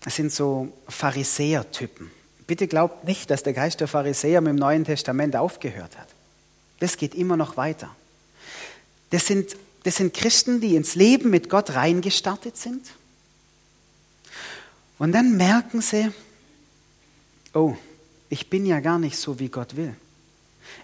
Das 0.00 0.16
sind 0.16 0.32
so 0.32 0.72
Pharisäertypen. 0.88 2.10
Bitte 2.46 2.68
glaubt 2.68 3.04
nicht, 3.04 3.30
dass 3.30 3.42
der 3.42 3.52
Geist 3.52 3.80
der 3.80 3.88
Pharisäer 3.88 4.40
mit 4.40 4.50
dem 4.50 4.56
Neuen 4.56 4.84
Testament 4.84 5.34
aufgehört 5.34 5.98
hat. 5.98 6.08
Das 6.78 6.96
geht 6.96 7.14
immer 7.14 7.36
noch 7.36 7.56
weiter. 7.56 7.94
Das 9.14 9.28
sind, 9.28 9.54
das 9.84 9.94
sind 9.94 10.12
Christen, 10.12 10.60
die 10.60 10.74
ins 10.74 10.96
Leben 10.96 11.30
mit 11.30 11.48
Gott 11.48 11.70
reingestartet 11.70 12.56
sind. 12.56 12.84
Und 14.98 15.12
dann 15.12 15.36
merken 15.36 15.80
sie, 15.80 16.10
oh, 17.52 17.76
ich 18.28 18.50
bin 18.50 18.66
ja 18.66 18.80
gar 18.80 18.98
nicht 18.98 19.16
so, 19.16 19.38
wie 19.38 19.50
Gott 19.50 19.76
will. 19.76 19.94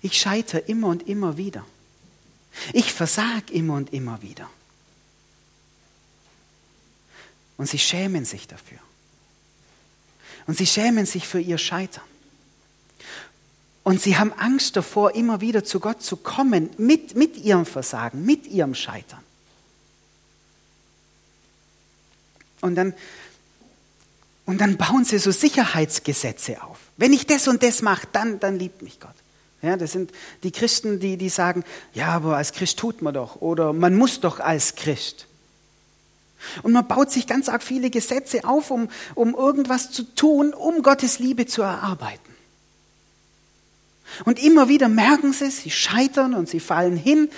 Ich 0.00 0.16
scheitere 0.16 0.60
immer 0.60 0.86
und 0.86 1.08
immer 1.08 1.38
wieder. 1.38 1.66
Ich 2.72 2.92
versage 2.92 3.52
immer 3.52 3.74
und 3.74 3.92
immer 3.92 4.22
wieder. 4.22 4.48
Und 7.56 7.68
sie 7.68 7.80
schämen 7.80 8.24
sich 8.24 8.46
dafür. 8.46 8.78
Und 10.46 10.56
sie 10.56 10.68
schämen 10.68 11.04
sich 11.04 11.26
für 11.26 11.40
ihr 11.40 11.58
Scheitern. 11.58 12.04
Und 13.90 14.00
sie 14.00 14.16
haben 14.16 14.32
Angst 14.34 14.76
davor, 14.76 15.16
immer 15.16 15.40
wieder 15.40 15.64
zu 15.64 15.80
Gott 15.80 16.00
zu 16.00 16.16
kommen 16.16 16.70
mit, 16.78 17.16
mit 17.16 17.36
ihrem 17.36 17.66
Versagen, 17.66 18.24
mit 18.24 18.46
ihrem 18.46 18.76
Scheitern. 18.76 19.18
Und 22.60 22.76
dann, 22.76 22.94
und 24.46 24.60
dann 24.60 24.76
bauen 24.76 25.04
sie 25.04 25.18
so 25.18 25.32
Sicherheitsgesetze 25.32 26.62
auf. 26.62 26.78
Wenn 26.98 27.12
ich 27.12 27.26
das 27.26 27.48
und 27.48 27.64
das 27.64 27.82
mache, 27.82 28.06
dann, 28.12 28.38
dann 28.38 28.60
liebt 28.60 28.80
mich 28.80 29.00
Gott. 29.00 29.10
Ja, 29.60 29.76
das 29.76 29.90
sind 29.90 30.12
die 30.44 30.52
Christen, 30.52 31.00
die, 31.00 31.16
die 31.16 31.28
sagen, 31.28 31.64
ja, 31.92 32.10
aber 32.12 32.36
als 32.36 32.52
Christ 32.52 32.78
tut 32.78 33.02
man 33.02 33.12
doch 33.12 33.40
oder 33.40 33.72
man 33.72 33.96
muss 33.96 34.20
doch 34.20 34.38
als 34.38 34.76
Christ. 34.76 35.26
Und 36.62 36.70
man 36.70 36.86
baut 36.86 37.10
sich 37.10 37.26
ganz 37.26 37.48
arg 37.48 37.64
viele 37.64 37.90
Gesetze 37.90 38.44
auf, 38.44 38.70
um, 38.70 38.88
um 39.16 39.34
irgendwas 39.34 39.90
zu 39.90 40.04
tun, 40.04 40.54
um 40.54 40.84
Gottes 40.84 41.18
Liebe 41.18 41.46
zu 41.46 41.62
erarbeiten. 41.62 42.29
Und 44.24 44.38
immer 44.38 44.68
wieder 44.68 44.88
merken 44.88 45.32
sie, 45.32 45.50
sie 45.50 45.70
scheitern 45.70 46.34
und 46.34 46.48
sie 46.48 46.60
fallen 46.60 46.96
hin 46.96 47.30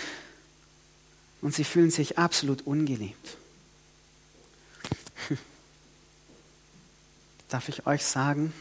und 1.40 1.54
sie 1.54 1.64
fühlen 1.64 1.90
sich 1.90 2.18
absolut 2.18 2.62
ungeliebt. 2.66 3.36
Darf 7.48 7.68
ich 7.68 7.86
euch 7.86 8.04
sagen, 8.04 8.52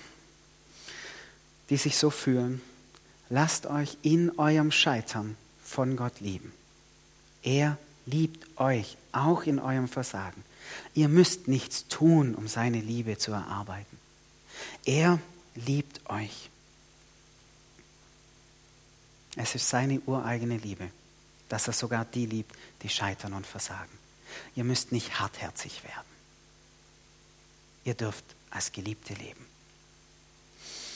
die 1.70 1.78
sich 1.78 1.98
so 1.98 2.10
fühlen, 2.10 2.62
lasst 3.30 3.66
euch 3.66 3.98
in 4.02 4.38
eurem 4.38 4.72
Scheitern 4.72 5.38
von 5.64 5.96
Gott 5.96 6.20
lieben. 6.20 6.52
Er 7.44 7.78
liebt 8.06 8.60
euch, 8.60 8.98
auch 9.14 9.44
in 9.44 9.60
eurem 9.60 9.88
Versagen. 9.88 10.44
Ihr 10.94 11.08
müsst 11.08 11.48
nichts 11.48 11.88
tun, 11.88 12.36
um 12.36 12.48
seine 12.48 12.82
Liebe 12.82 13.18
zu 13.18 13.32
erarbeiten. 13.32 13.98
Er 14.86 15.20
liebt 15.56 16.10
euch. 16.10 16.51
Es 19.36 19.56
ist 19.56 19.70
seine 19.70 20.00
ureigene 20.02 20.58
Liebe, 20.58 20.90
dass 21.50 21.68
er 21.68 21.74
sogar 21.74 22.06
die 22.06 22.26
liebt, 22.26 22.56
die 22.82 22.90
scheitern 22.90 23.34
und 23.34 23.48
versagen. 23.48 23.98
Ihr 24.56 24.64
müsst 24.64 24.92
nicht 24.92 25.20
hartherzig 25.20 25.84
werden. 25.84 26.12
Ihr 27.84 27.94
dürft 27.94 28.24
als 28.50 28.72
Geliebte 28.72 29.14
leben. 29.14 29.46